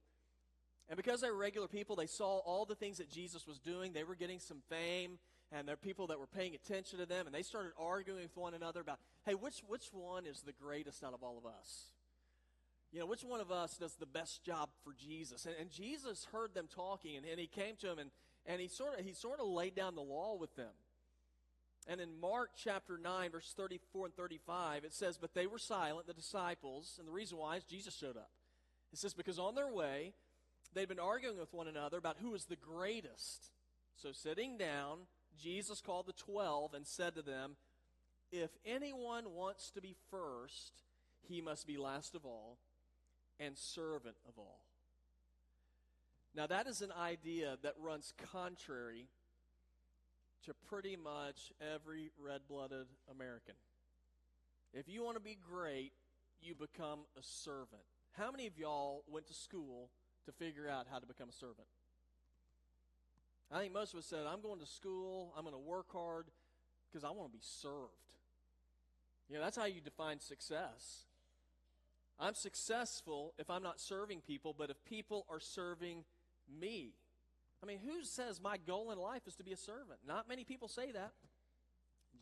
And 0.88 0.96
because 0.96 1.22
they 1.22 1.30
were 1.30 1.36
regular 1.36 1.68
people, 1.68 1.96
they 1.96 2.06
saw 2.06 2.38
all 2.38 2.64
the 2.66 2.74
things 2.74 2.98
that 2.98 3.10
Jesus 3.10 3.46
was 3.46 3.58
doing. 3.58 3.92
They 3.92 4.04
were 4.04 4.14
getting 4.14 4.38
some 4.38 4.58
fame, 4.68 5.18
and 5.50 5.66
there 5.66 5.74
are 5.74 5.78
people 5.78 6.08
that 6.08 6.18
were 6.18 6.26
paying 6.26 6.54
attention 6.54 6.98
to 6.98 7.06
them, 7.06 7.26
and 7.26 7.34
they 7.34 7.42
started 7.42 7.72
arguing 7.78 8.22
with 8.22 8.36
one 8.36 8.54
another 8.54 8.80
about, 8.80 8.98
hey, 9.24 9.34
which, 9.34 9.62
which 9.66 9.86
one 9.92 10.26
is 10.26 10.42
the 10.42 10.52
greatest 10.52 11.02
out 11.02 11.14
of 11.14 11.22
all 11.22 11.38
of 11.38 11.46
us? 11.46 11.86
You 12.92 13.00
know, 13.00 13.06
which 13.06 13.24
one 13.24 13.40
of 13.40 13.50
us 13.50 13.76
does 13.76 13.94
the 13.94 14.06
best 14.06 14.44
job 14.44 14.68
for 14.84 14.92
Jesus? 14.92 15.46
And, 15.46 15.54
and 15.58 15.70
Jesus 15.70 16.26
heard 16.30 16.54
them 16.54 16.68
talking, 16.72 17.16
and, 17.16 17.26
and 17.26 17.40
he 17.40 17.46
came 17.46 17.76
to 17.80 17.86
them, 17.86 17.98
and, 17.98 18.10
and 18.46 18.60
he, 18.60 18.68
sort 18.68 18.98
of, 18.98 19.04
he 19.04 19.14
sort 19.14 19.40
of 19.40 19.46
laid 19.46 19.74
down 19.74 19.94
the 19.94 20.02
law 20.02 20.36
with 20.38 20.54
them. 20.54 20.70
And 21.86 22.00
in 22.00 22.18
Mark 22.20 22.50
chapter 22.56 22.98
9, 22.98 23.30
verse 23.30 23.52
34 23.56 24.06
and 24.06 24.14
35, 24.14 24.84
it 24.84 24.94
says, 24.94 25.18
But 25.18 25.34
they 25.34 25.46
were 25.46 25.58
silent, 25.58 26.06
the 26.06 26.14
disciples, 26.14 26.96
and 26.98 27.08
the 27.08 27.12
reason 27.12 27.36
why 27.38 27.56
is 27.56 27.64
Jesus 27.64 27.96
showed 27.96 28.16
up. 28.16 28.30
It 28.92 28.98
says, 28.98 29.12
Because 29.12 29.38
on 29.38 29.54
their 29.54 29.68
way, 29.68 30.12
they'd 30.74 30.88
been 30.88 30.98
arguing 30.98 31.38
with 31.38 31.52
one 31.52 31.68
another 31.68 31.98
about 31.98 32.16
who 32.20 32.30
was 32.30 32.44
the 32.44 32.56
greatest. 32.56 33.50
So, 33.96 34.12
sitting 34.12 34.58
down, 34.58 35.00
Jesus 35.38 35.80
called 35.80 36.06
the 36.06 36.12
twelve 36.12 36.74
and 36.74 36.86
said 36.86 37.14
to 37.14 37.22
them, 37.22 37.56
If 38.32 38.50
anyone 38.66 39.32
wants 39.34 39.70
to 39.70 39.80
be 39.80 39.94
first, 40.10 40.82
he 41.22 41.40
must 41.40 41.66
be 41.66 41.76
last 41.76 42.14
of 42.14 42.24
all 42.24 42.58
and 43.38 43.56
servant 43.56 44.16
of 44.28 44.34
all. 44.38 44.64
Now, 46.34 46.46
that 46.48 46.66
is 46.66 46.82
an 46.82 46.92
idea 46.92 47.58
that 47.62 47.74
runs 47.80 48.12
contrary 48.32 49.08
to 50.44 50.54
pretty 50.68 50.96
much 50.96 51.52
every 51.74 52.10
red 52.18 52.40
blooded 52.48 52.86
American. 53.10 53.54
If 54.72 54.88
you 54.88 55.04
want 55.04 55.16
to 55.16 55.22
be 55.22 55.38
great, 55.40 55.92
you 56.40 56.54
become 56.54 57.00
a 57.16 57.22
servant. 57.22 57.82
How 58.12 58.30
many 58.30 58.46
of 58.46 58.58
y'all 58.58 59.04
went 59.08 59.28
to 59.28 59.34
school 59.34 59.90
to 60.26 60.32
figure 60.32 60.68
out 60.68 60.86
how 60.90 60.98
to 60.98 61.06
become 61.06 61.28
a 61.28 61.32
servant. 61.32 61.68
I 63.52 63.60
think 63.60 63.72
most 63.72 63.92
of 63.92 63.98
us 63.98 64.06
said, 64.06 64.26
I'm 64.26 64.40
going 64.40 64.60
to 64.60 64.66
school, 64.66 65.32
I'm 65.36 65.44
going 65.44 65.54
to 65.54 65.60
work 65.60 65.92
hard 65.92 66.26
because 66.90 67.04
I 67.04 67.10
want 67.10 67.30
to 67.30 67.32
be 67.32 67.42
served. 67.42 67.92
You 69.28 69.36
know, 69.36 69.42
that's 69.42 69.56
how 69.56 69.64
you 69.64 69.80
define 69.80 70.20
success. 70.20 71.04
I'm 72.18 72.34
successful 72.34 73.34
if 73.38 73.50
I'm 73.50 73.62
not 73.62 73.80
serving 73.80 74.20
people, 74.20 74.54
but 74.56 74.70
if 74.70 74.84
people 74.84 75.26
are 75.30 75.40
serving 75.40 76.04
me. 76.60 76.92
I 77.62 77.66
mean, 77.66 77.78
who 77.84 78.04
says 78.04 78.40
my 78.40 78.56
goal 78.58 78.90
in 78.90 78.98
life 78.98 79.22
is 79.26 79.34
to 79.36 79.44
be 79.44 79.52
a 79.52 79.56
servant? 79.56 80.00
Not 80.06 80.28
many 80.28 80.44
people 80.44 80.68
say 80.68 80.92
that. 80.92 81.12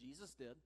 Jesus 0.00 0.30
did. 0.34 0.56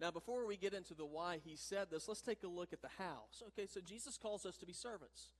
Now, 0.00 0.10
before 0.10 0.46
we 0.46 0.56
get 0.56 0.74
into 0.74 0.94
the 0.94 1.06
why 1.06 1.38
he 1.44 1.56
said 1.56 1.90
this, 1.90 2.08
let's 2.08 2.20
take 2.20 2.42
a 2.42 2.48
look 2.48 2.72
at 2.72 2.82
the 2.82 2.88
how. 2.98 3.22
So, 3.30 3.46
okay, 3.46 3.66
so 3.66 3.80
Jesus 3.80 4.18
calls 4.18 4.44
us 4.44 4.56
to 4.58 4.66
be 4.66 4.72
servants. 4.72 5.30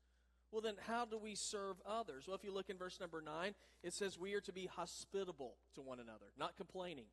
Well, 0.54 0.60
then, 0.60 0.76
how 0.86 1.04
do 1.04 1.18
we 1.18 1.34
serve 1.34 1.78
others? 1.84 2.28
Well, 2.28 2.36
if 2.36 2.44
you 2.44 2.54
look 2.54 2.70
in 2.70 2.78
verse 2.78 3.00
number 3.00 3.20
9, 3.20 3.56
it 3.82 3.92
says 3.92 4.16
we 4.16 4.34
are 4.34 4.40
to 4.42 4.52
be 4.52 4.66
hospitable 4.66 5.56
to 5.74 5.82
one 5.82 5.98
another, 5.98 6.26
not 6.38 6.56
complaining. 6.56 7.06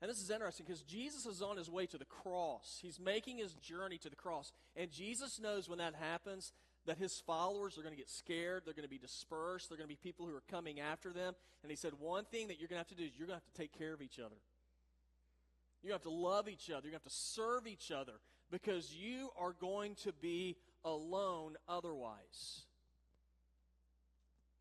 And 0.00 0.10
this 0.10 0.22
is 0.22 0.30
interesting 0.30 0.64
because 0.66 0.80
Jesus 0.80 1.26
is 1.26 1.42
on 1.42 1.58
his 1.58 1.68
way 1.68 1.84
to 1.84 1.98
the 1.98 2.06
cross. 2.06 2.78
He's 2.80 2.98
making 2.98 3.36
his 3.36 3.52
journey 3.56 3.98
to 3.98 4.08
the 4.08 4.16
cross. 4.16 4.52
And 4.74 4.90
Jesus 4.90 5.38
knows 5.38 5.68
when 5.68 5.80
that 5.80 5.94
happens 5.94 6.54
that 6.86 6.96
his 6.96 7.22
followers 7.26 7.76
are 7.76 7.82
going 7.82 7.92
to 7.92 8.00
get 8.00 8.08
scared. 8.08 8.62
They're 8.64 8.72
going 8.72 8.88
to 8.88 8.88
be 8.88 8.96
dispersed. 8.96 9.68
They're 9.68 9.76
going 9.76 9.88
to 9.90 9.94
be 9.94 10.02
people 10.02 10.24
who 10.24 10.34
are 10.34 10.42
coming 10.50 10.80
after 10.80 11.12
them. 11.12 11.34
And 11.62 11.68
he 11.68 11.76
said, 11.76 11.92
one 12.00 12.24
thing 12.24 12.48
that 12.48 12.58
you're 12.58 12.68
going 12.68 12.82
to 12.82 12.88
have 12.88 12.88
to 12.88 12.94
do 12.94 13.04
is 13.04 13.10
you're 13.18 13.26
going 13.26 13.38
to 13.38 13.44
have 13.44 13.54
to 13.54 13.60
take 13.60 13.78
care 13.78 13.92
of 13.92 14.00
each 14.00 14.18
other. 14.18 14.36
You 15.82 15.92
have 15.92 16.02
to 16.02 16.10
love 16.10 16.48
each 16.48 16.70
other. 16.70 16.86
You 16.86 16.94
have 16.94 17.02
to 17.02 17.10
serve 17.10 17.66
each 17.66 17.90
other 17.90 18.14
because 18.50 18.94
you 18.94 19.28
are 19.38 19.52
going 19.52 19.96
to 20.04 20.12
be 20.12 20.56
alone 20.84 21.56
otherwise. 21.68 22.62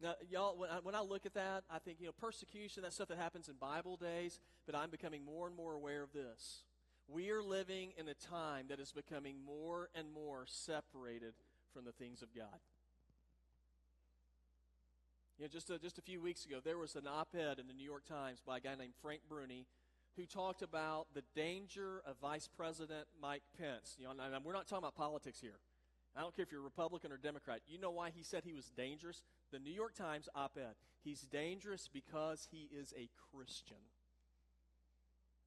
Now, 0.01 0.15
y'all, 0.29 0.57
when 0.57 0.69
I, 0.69 0.79
when 0.83 0.95
I 0.95 1.01
look 1.01 1.25
at 1.25 1.33
that, 1.35 1.63
I 1.69 1.79
think, 1.79 1.99
you 2.01 2.07
know, 2.07 2.11
persecution, 2.11 2.83
that 2.83 2.91
stuff 2.91 3.07
that 3.07 3.17
happens 3.17 3.47
in 3.47 3.55
Bible 3.55 3.95
days, 3.95 4.39
but 4.65 4.75
I'm 4.75 4.89
becoming 4.89 5.23
more 5.23 5.47
and 5.47 5.55
more 5.55 5.73
aware 5.75 6.03
of 6.03 6.11
this. 6.11 6.63
We 7.07 7.29
are 7.29 7.41
living 7.41 7.93
in 7.97 8.07
a 8.09 8.13
time 8.13 8.65
that 8.69 8.79
is 8.79 8.91
becoming 8.91 9.37
more 9.45 9.89
and 9.95 10.11
more 10.11 10.45
separated 10.45 11.33
from 11.73 11.85
the 11.85 11.93
things 11.93 12.21
of 12.21 12.35
God. 12.35 12.59
You 15.37 15.45
know, 15.45 15.49
just 15.49 15.69
a, 15.69 15.79
just 15.79 15.97
a 15.97 16.01
few 16.01 16.21
weeks 16.21 16.45
ago, 16.45 16.57
there 16.63 16.77
was 16.77 16.95
an 16.95 17.07
op 17.07 17.29
ed 17.33 17.59
in 17.59 17.67
the 17.67 17.73
New 17.73 17.85
York 17.85 18.05
Times 18.05 18.41
by 18.45 18.57
a 18.57 18.59
guy 18.59 18.75
named 18.75 18.93
Frank 19.01 19.21
Bruni 19.27 19.65
who 20.15 20.25
talked 20.25 20.61
about 20.61 21.07
the 21.13 21.23
danger 21.35 22.01
of 22.05 22.17
Vice 22.21 22.47
President 22.47 23.07
Mike 23.21 23.41
Pence. 23.57 23.95
You 23.97 24.05
know, 24.05 24.11
and 24.11 24.45
we're 24.45 24.53
not 24.53 24.67
talking 24.67 24.83
about 24.83 24.95
politics 24.95 25.39
here. 25.39 25.59
I 26.15 26.21
don't 26.21 26.35
care 26.35 26.43
if 26.43 26.51
you're 26.51 26.61
Republican 26.61 27.11
or 27.11 27.17
Democrat. 27.17 27.61
You 27.67 27.79
know 27.79 27.91
why 27.91 28.11
he 28.15 28.23
said 28.23 28.43
he 28.45 28.53
was 28.53 28.69
dangerous? 28.69 29.21
The 29.51 29.59
New 29.59 29.71
York 29.71 29.95
Times 29.95 30.29
op 30.35 30.57
ed. 30.57 30.75
He's 31.03 31.21
dangerous 31.21 31.89
because 31.91 32.47
he 32.51 32.69
is 32.71 32.93
a 32.97 33.09
Christian. 33.31 33.77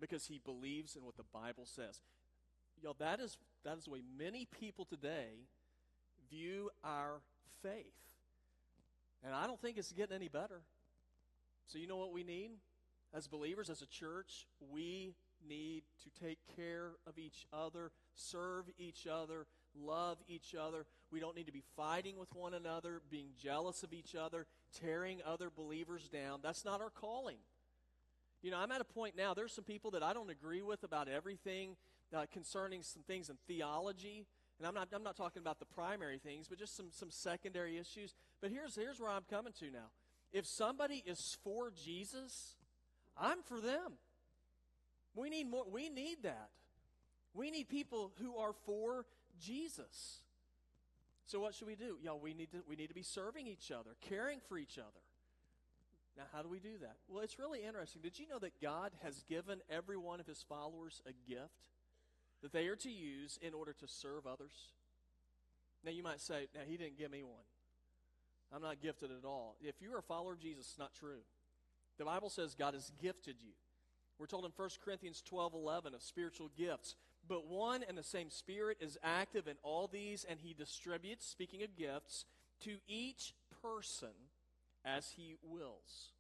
Because 0.01 0.27
he 0.27 0.41
believes 0.45 0.97
in 0.97 1.05
what 1.05 1.17
the 1.17 1.25
Bible 1.33 1.65
says. 1.65 2.01
Know, 2.83 2.95
that 2.99 3.21
is, 3.21 3.39
that 3.65 3.79
is 3.79 3.85
the 3.85 3.91
way 3.91 4.03
many 4.19 4.47
people 4.61 4.85
today 4.85 5.49
view 6.31 6.71
our 6.85 7.21
faith. 7.63 7.95
And 9.25 9.35
I 9.35 9.47
don't 9.47 9.61
think 9.61 9.79
it's 9.79 9.93
getting 9.93 10.15
any 10.15 10.29
better. 10.29 10.61
So, 11.67 11.79
you 11.79 11.87
know 11.87 11.97
what 11.97 12.13
we 12.13 12.23
need? 12.23 12.51
As 13.15 13.27
believers, 13.27 13.71
as 13.71 13.83
a 13.83 13.87
church, 13.87 14.47
we 14.61 15.15
need 15.49 15.85
to 16.05 16.25
take 16.25 16.39
care 16.55 16.93
of 17.07 17.19
each 17.19 17.47
other, 17.53 17.91
serve 18.15 18.71
each 18.79 19.07
other, 19.07 19.47
love 19.81 20.19
each 20.29 20.55
other. 20.55 20.87
We 21.11 21.21
don't 21.21 21.37
need 21.37 21.47
to 21.47 21.53
be 21.53 21.63
fighting 21.77 22.19
with 22.19 22.35
one 22.35 22.55
another, 22.55 23.03
being 23.11 23.29
jealous 23.41 23.83
of 23.83 23.93
each 23.93 24.15
other, 24.15 24.47
tearing 24.81 25.21
other 25.25 25.51
believers 25.51 26.09
down. 26.09 26.41
That's 26.43 26.65
not 26.65 26.81
our 26.81 26.91
calling. 26.91 27.39
You 28.43 28.51
know, 28.51 28.59
I'm 28.59 28.73
at 28.73 28.81
a 28.81 28.85
point 28.85 29.17
now, 29.17 29.35
there's 29.35 29.53
some 29.53 29.65
people 29.65 29.91
that 29.93 30.03
I 30.03 30.13
don't 30.13 30.31
agree 30.31 30.63
with 30.63 30.85
about 30.85 31.09
everything 31.09 31.77
uh, 32.15 32.27
concerning 32.33 32.83
some 32.83 33.03
things 33.03 33.29
in 33.29 33.37
theology. 33.47 34.27
And 34.59 34.67
I'm 34.67 34.75
not, 34.75 34.89
I'm 34.93 35.03
not 35.03 35.17
talking 35.17 35.41
about 35.41 35.59
the 35.59 35.67
primary 35.67 36.19
things, 36.19 36.47
but 36.49 36.59
just 36.59 36.77
some, 36.77 36.87
some 36.91 37.11
secondary 37.11 37.77
issues. 37.77 38.15
But 38.41 38.51
here's, 38.51 38.75
here's 38.75 39.01
where 39.01 39.11
I'm 39.11 39.25
coming 39.29 39.53
to 39.61 39.71
now. 39.71 39.91
If 40.33 40.47
somebody 40.47 41.03
is 41.07 41.37
for 41.43 41.71
Jesus, 41.71 42.57
I'm 43.17 43.43
for 43.43 43.61
them. 43.61 43.95
We 45.15 45.31
need 45.31 45.51
more. 45.51 45.65
We 45.71 45.89
need 45.89 46.19
that. 46.23 46.51
We 47.33 47.51
need 47.51 47.69
people 47.69 48.13
who 48.21 48.37
are 48.37 48.53
for 48.65 49.07
Jesus. 49.39 50.21
So 51.27 51.41
what 51.41 51.55
should 51.55 51.67
we 51.67 51.75
do? 51.75 51.97
Y'all, 52.03 52.21
we 52.21 52.35
need 52.35 52.51
to 52.53 52.59
we 52.69 52.77
need 52.77 52.89
to 52.89 52.95
be 52.95 53.03
serving 53.03 53.47
each 53.47 53.71
other, 53.71 53.97
caring 54.01 54.41
for 54.49 54.59
each 54.59 54.79
other. 54.79 55.03
Now, 56.17 56.25
how 56.33 56.43
do 56.43 56.49
we 56.49 56.61
do 56.61 56.79
that? 56.81 56.97
Well, 57.09 57.23
it's 57.23 57.39
really 57.39 57.63
interesting. 57.63 58.01
Did 58.01 58.19
you 58.19 58.27
know 58.27 58.39
that 58.39 58.61
God 58.63 58.93
has 59.03 59.23
given 59.29 59.61
every 59.69 59.99
one 59.99 60.19
of 60.19 60.27
his 60.27 60.43
followers 60.49 61.03
a 61.07 61.13
gift 61.31 61.69
that 62.43 62.53
they 62.53 62.69
are 62.69 62.77
to 62.77 62.91
use 62.91 63.39
in 63.43 63.53
order 63.53 63.75
to 63.75 63.87
serve 63.87 64.27
others? 64.27 64.73
Now, 65.85 65.91
you 65.91 66.03
might 66.03 66.21
say, 66.21 66.49
now, 66.55 66.63
he 66.67 66.79
didn't 66.79 66.97
give 66.97 67.11
me 67.11 67.23
one. 67.23 67.45
I'm 68.55 68.63
not 68.63 68.81
gifted 68.81 69.11
at 69.11 69.27
all. 69.27 69.57
If 69.61 69.83
you're 69.83 69.99
a 69.99 70.03
follower 70.03 70.33
of 70.33 70.39
Jesus, 70.39 70.69
it's 70.71 70.79
not 70.79 70.95
true. 70.95 71.21
The 71.99 72.05
Bible 72.05 72.31
says 72.31 72.55
God 72.55 72.75
has 72.75 72.91
gifted 73.01 73.37
you. 73.41 73.53
We're 74.19 74.27
told 74.27 74.45
in 74.47 74.53
1 74.57 74.69
Corinthians 74.85 75.23
12 75.27 75.55
11 75.55 75.95
of 75.95 76.03
spiritual 76.03 76.51
gifts. 76.57 76.97
But 77.29 77.47
one 77.47 77.83
and 77.87 77.97
the 77.97 78.03
same 78.03 78.31
Spirit 78.31 78.79
is 78.81 78.99
active 79.03 79.49
in 79.49 79.57
all 79.63 79.89
these, 79.89 80.25
and 80.29 80.39
He 80.41 80.55
distributes, 80.55 81.27
speaking 81.27 81.63
of 81.63 81.77
gifts, 81.77 82.25
to 82.65 82.77
each 82.87 83.35
person 83.63 84.15
as 84.85 85.13
He 85.17 85.37
wills. 85.43 86.13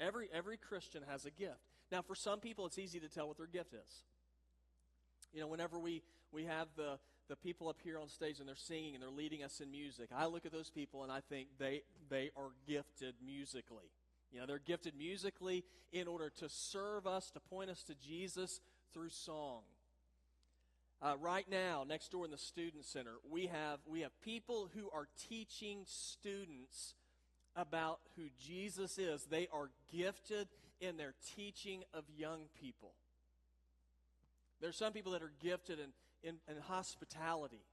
Every, 0.00 0.28
every 0.32 0.56
Christian 0.56 1.02
has 1.08 1.26
a 1.26 1.30
gift. 1.30 1.60
Now, 1.90 2.02
for 2.02 2.14
some 2.14 2.40
people, 2.40 2.66
it's 2.66 2.78
easy 2.78 2.98
to 3.00 3.08
tell 3.08 3.28
what 3.28 3.36
their 3.36 3.46
gift 3.46 3.74
is. 3.74 4.02
You 5.32 5.40
know, 5.40 5.46
whenever 5.46 5.78
we, 5.78 6.02
we 6.32 6.44
have 6.44 6.68
the, 6.76 6.98
the 7.28 7.36
people 7.36 7.68
up 7.68 7.78
here 7.84 7.98
on 7.98 8.08
stage 8.08 8.40
and 8.40 8.48
they're 8.48 8.56
singing 8.56 8.94
and 8.94 9.02
they're 9.02 9.10
leading 9.10 9.42
us 9.42 9.60
in 9.60 9.70
music, 9.70 10.08
I 10.14 10.26
look 10.26 10.44
at 10.44 10.52
those 10.52 10.70
people 10.70 11.02
and 11.02 11.12
I 11.12 11.20
think 11.20 11.48
they, 11.58 11.82
they 12.10 12.30
are 12.36 12.50
gifted 12.66 13.14
musically. 13.24 13.90
You 14.32 14.40
know, 14.40 14.46
they're 14.46 14.58
gifted 14.58 14.94
musically 14.96 15.64
in 15.92 16.08
order 16.08 16.30
to 16.38 16.48
serve 16.48 17.06
us, 17.06 17.30
to 17.32 17.40
point 17.40 17.70
us 17.70 17.82
to 17.84 17.94
Jesus 17.94 18.60
through 18.92 19.10
song. 19.10 19.60
Uh, 21.02 21.16
right 21.20 21.46
now, 21.50 21.84
next 21.86 22.12
door 22.12 22.24
in 22.24 22.30
the 22.30 22.38
student 22.38 22.84
center, 22.84 23.14
we 23.28 23.46
have 23.46 23.80
we 23.86 24.02
have 24.02 24.12
people 24.22 24.70
who 24.72 24.88
are 24.90 25.08
teaching 25.28 25.80
students 25.84 26.94
about 27.56 27.98
who 28.16 28.22
Jesus 28.38 28.98
is. 28.98 29.24
They 29.24 29.48
are 29.52 29.70
gifted 29.92 30.46
in 30.80 30.96
their 30.96 31.14
teaching 31.34 31.82
of 31.92 32.04
young 32.16 32.42
people. 32.60 32.92
There 34.60 34.70
are 34.70 34.72
some 34.72 34.92
people 34.92 35.10
that 35.12 35.22
are 35.22 35.32
gifted 35.42 35.80
in, 35.80 35.88
in, 36.22 36.36
in 36.48 36.62
hospitality. 36.62 37.64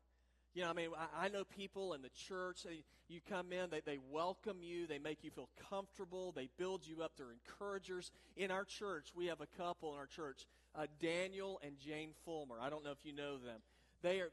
You 0.56 0.64
know, 0.64 0.72
I 0.72 0.74
mean, 0.74 0.90
I, 0.98 1.26
I 1.26 1.30
know 1.30 1.44
people 1.44 1.94
in 1.94 2.02
the 2.02 2.10
church, 2.10 2.64
they, 2.64 2.84
you 3.08 3.20
come 3.30 3.54
in, 3.54 3.70
they, 3.70 3.82
they 3.86 4.00
welcome 4.12 4.58
you, 4.62 4.88
they 4.88 4.98
make 4.98 5.24
you 5.24 5.30
feel 5.30 5.50
comfortable, 5.70 6.32
they 6.32 6.50
build 6.58 6.88
you 6.88 7.04
up, 7.04 7.12
they're 7.16 7.28
encouragers. 7.32 8.12
In 8.36 8.50
our 8.50 8.66
church, 8.66 9.10
we 9.16 9.28
have 9.28 9.40
a 9.40 9.46
couple 9.62 9.94
in 9.94 10.00
our 10.00 10.08
church, 10.08 10.48
uh, 10.76 10.86
Daniel 11.02 11.60
and 11.64 11.78
Jane 11.80 12.12
Fulmer. 12.26 12.56
I 12.62 12.70
don't 12.70 12.84
know 12.84 12.92
if 12.92 13.06
you 13.06 13.14
know 13.14 13.38
them. 13.38 13.62
They 14.02 14.22
are, 14.22 14.30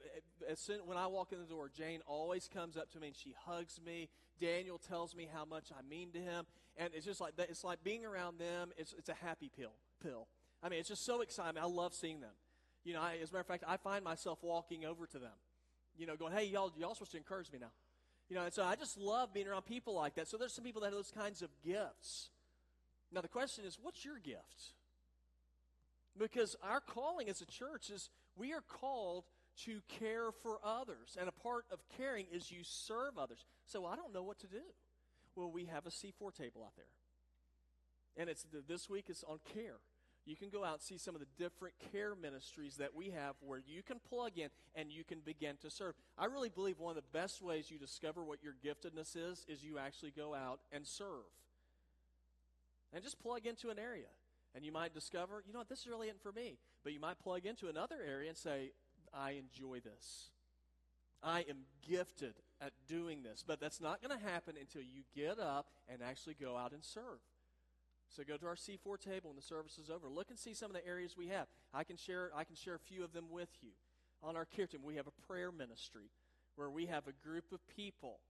as 0.48 0.60
soon, 0.60 0.78
when 0.86 0.96
I 0.96 1.08
walk 1.08 1.32
in 1.32 1.38
the 1.38 1.44
door, 1.44 1.70
Jane 1.74 2.00
always 2.06 2.48
comes 2.48 2.76
up 2.76 2.90
to 2.92 3.00
me 3.00 3.08
and 3.08 3.16
she 3.16 3.34
hugs 3.46 3.80
me. 3.84 4.08
Daniel 4.40 4.78
tells 4.78 5.16
me 5.16 5.28
how 5.32 5.44
much 5.44 5.72
I 5.76 5.82
mean 5.88 6.12
to 6.12 6.18
him. 6.18 6.46
And 6.76 6.90
it's 6.94 7.04
just 7.04 7.20
like, 7.20 7.36
that. 7.36 7.50
it's 7.50 7.64
like 7.64 7.82
being 7.82 8.04
around 8.04 8.38
them, 8.38 8.70
it's, 8.76 8.94
it's 8.96 9.08
a 9.08 9.14
happy 9.14 9.50
pill, 9.56 9.72
pill. 10.02 10.28
I 10.62 10.68
mean, 10.68 10.78
it's 10.78 10.88
just 10.88 11.04
so 11.04 11.20
exciting. 11.20 11.60
I 11.60 11.66
love 11.66 11.94
seeing 11.94 12.20
them. 12.20 12.34
You 12.84 12.94
know, 12.94 13.00
I, 13.00 13.18
as 13.20 13.30
a 13.30 13.32
matter 13.32 13.40
of 13.40 13.46
fact, 13.46 13.64
I 13.66 13.76
find 13.76 14.04
myself 14.04 14.38
walking 14.42 14.84
over 14.84 15.06
to 15.06 15.18
them 15.18 15.32
you 15.98 16.06
know, 16.06 16.16
going, 16.16 16.32
hey, 16.32 16.44
y'all, 16.44 16.72
y'all 16.76 16.94
supposed 16.94 17.12
to 17.12 17.16
encourage 17.16 17.50
me 17.52 17.58
now. 17.60 17.72
You 18.28 18.36
know, 18.36 18.42
and 18.42 18.52
so 18.52 18.64
I 18.64 18.74
just 18.74 18.98
love 18.98 19.32
being 19.32 19.46
around 19.46 19.62
people 19.62 19.94
like 19.94 20.14
that. 20.16 20.28
So 20.28 20.36
there's 20.36 20.52
some 20.52 20.64
people 20.64 20.80
that 20.80 20.88
have 20.88 20.94
those 20.94 21.12
kinds 21.12 21.42
of 21.42 21.50
gifts. 21.64 22.30
Now 23.12 23.20
the 23.20 23.28
question 23.28 23.64
is, 23.64 23.78
what's 23.80 24.04
your 24.04 24.18
gift? 24.18 24.74
Because 26.18 26.56
our 26.62 26.80
calling 26.80 27.28
as 27.28 27.40
a 27.40 27.46
church 27.46 27.90
is 27.90 28.08
we 28.36 28.52
are 28.52 28.62
called 28.62 29.24
to 29.64 29.80
care 29.88 30.32
for 30.32 30.58
others. 30.64 31.16
And 31.18 31.28
a 31.28 31.32
part 31.32 31.64
of 31.70 31.80
caring 31.96 32.26
is 32.32 32.50
you 32.50 32.60
serve 32.62 33.18
others. 33.18 33.44
So 33.66 33.86
I 33.86 33.96
don't 33.96 34.14
know 34.14 34.22
what 34.22 34.38
to 34.40 34.46
do. 34.46 34.62
Well, 35.34 35.50
we 35.50 35.66
have 35.66 35.86
a 35.86 35.90
C4 35.90 36.34
table 36.34 36.62
out 36.64 36.76
there. 36.76 36.86
And 38.16 38.30
it's 38.30 38.46
this 38.66 38.88
week 38.88 39.10
is 39.10 39.24
on 39.28 39.38
care 39.54 39.80
you 40.26 40.34
can 40.34 40.48
go 40.48 40.64
out 40.64 40.74
and 40.74 40.82
see 40.82 40.98
some 40.98 41.14
of 41.14 41.20
the 41.20 41.26
different 41.38 41.74
care 41.92 42.14
ministries 42.20 42.76
that 42.76 42.94
we 42.94 43.10
have 43.10 43.36
where 43.40 43.62
you 43.64 43.82
can 43.82 44.00
plug 44.00 44.32
in 44.36 44.48
and 44.74 44.90
you 44.90 45.04
can 45.04 45.20
begin 45.20 45.56
to 45.62 45.70
serve. 45.70 45.94
I 46.18 46.24
really 46.26 46.48
believe 46.48 46.80
one 46.80 46.90
of 46.90 46.96
the 46.96 47.18
best 47.18 47.40
ways 47.40 47.70
you 47.70 47.78
discover 47.78 48.24
what 48.24 48.40
your 48.42 48.54
giftedness 48.64 49.16
is 49.16 49.46
is 49.48 49.62
you 49.62 49.78
actually 49.78 50.10
go 50.10 50.34
out 50.34 50.58
and 50.72 50.84
serve. 50.84 51.30
And 52.92 53.04
just 53.04 53.20
plug 53.20 53.46
into 53.46 53.70
an 53.70 53.78
area. 53.78 54.06
And 54.56 54.64
you 54.64 54.72
might 54.72 54.94
discover, 54.94 55.44
you 55.46 55.52
know 55.52 55.58
what, 55.58 55.68
this 55.68 55.80
is 55.80 55.86
really 55.86 56.08
it 56.08 56.16
for 56.22 56.32
me. 56.32 56.56
But 56.82 56.94
you 56.94 56.98
might 56.98 57.18
plug 57.18 57.44
into 57.44 57.68
another 57.68 57.96
area 58.04 58.30
and 58.30 58.38
say, 58.38 58.72
I 59.12 59.32
enjoy 59.32 59.80
this. 59.80 60.30
I 61.22 61.40
am 61.40 61.66
gifted 61.86 62.32
at 62.62 62.72
doing 62.88 63.22
this. 63.22 63.44
But 63.46 63.60
that's 63.60 63.82
not 63.82 64.00
going 64.00 64.18
to 64.18 64.24
happen 64.24 64.54
until 64.58 64.80
you 64.80 65.02
get 65.14 65.38
up 65.38 65.66
and 65.88 66.00
actually 66.02 66.36
go 66.40 66.56
out 66.56 66.72
and 66.72 66.82
serve. 66.82 67.20
So 68.08 68.22
go 68.26 68.38
to 68.38 68.46
our 68.46 68.54
C4 68.54 68.98
table 68.98 69.28
when 69.28 69.36
the 69.36 69.42
service 69.42 69.76
is 69.76 69.90
over. 69.90 70.08
Look 70.08 70.30
and 70.30 70.38
see 70.38 70.54
some 70.54 70.70
of 70.70 70.76
the 70.76 70.86
areas 70.86 71.16
we 71.18 71.28
have. 71.28 71.48
I 71.74 71.84
can 71.84 71.98
share, 71.98 72.30
I 72.34 72.44
can 72.44 72.56
share 72.56 72.76
a 72.76 72.78
few 72.78 73.04
of 73.04 73.12
them 73.12 73.26
with 73.30 73.50
you. 73.60 73.72
On 74.22 74.36
our 74.36 74.46
care 74.46 74.66
team, 74.66 74.80
we 74.82 74.96
have 74.96 75.06
a 75.06 75.26
prayer 75.26 75.52
ministry 75.52 76.08
where 76.54 76.70
we 76.70 76.86
have 76.86 77.06
a 77.06 77.26
group 77.28 77.52
of 77.52 77.60
people 77.68 78.20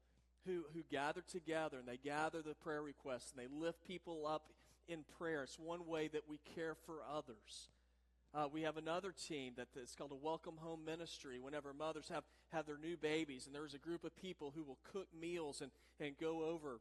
who, 0.44 0.64
who 0.74 0.82
gather 0.90 1.22
together 1.22 1.78
and 1.78 1.86
they 1.86 1.98
gather 1.98 2.42
the 2.42 2.54
prayer 2.54 2.82
requests 2.82 3.32
and 3.32 3.40
they 3.40 3.54
lift 3.54 3.86
people 3.86 4.26
up 4.26 4.50
in 4.88 5.04
prayer. 5.18 5.42
It's 5.42 5.58
one 5.58 5.86
way 5.86 6.08
that 6.08 6.28
we 6.28 6.38
care 6.54 6.74
for 6.74 6.96
others. 7.10 7.70
Uh, 8.34 8.46
we 8.52 8.62
have 8.62 8.76
another 8.76 9.12
team 9.12 9.54
that 9.56 9.68
is 9.80 9.94
called 9.96 10.12
a 10.12 10.14
Welcome 10.14 10.56
Home 10.58 10.84
Ministry. 10.84 11.38
Whenever 11.38 11.72
mothers 11.72 12.08
have, 12.08 12.24
have 12.52 12.66
their 12.66 12.78
new 12.78 12.96
babies, 12.96 13.46
and 13.46 13.54
there's 13.54 13.74
a 13.74 13.78
group 13.78 14.04
of 14.04 14.14
people 14.16 14.52
who 14.54 14.62
will 14.62 14.78
cook 14.92 15.08
meals 15.18 15.62
and, 15.62 15.70
and 16.00 16.18
go 16.18 16.44
over 16.44 16.80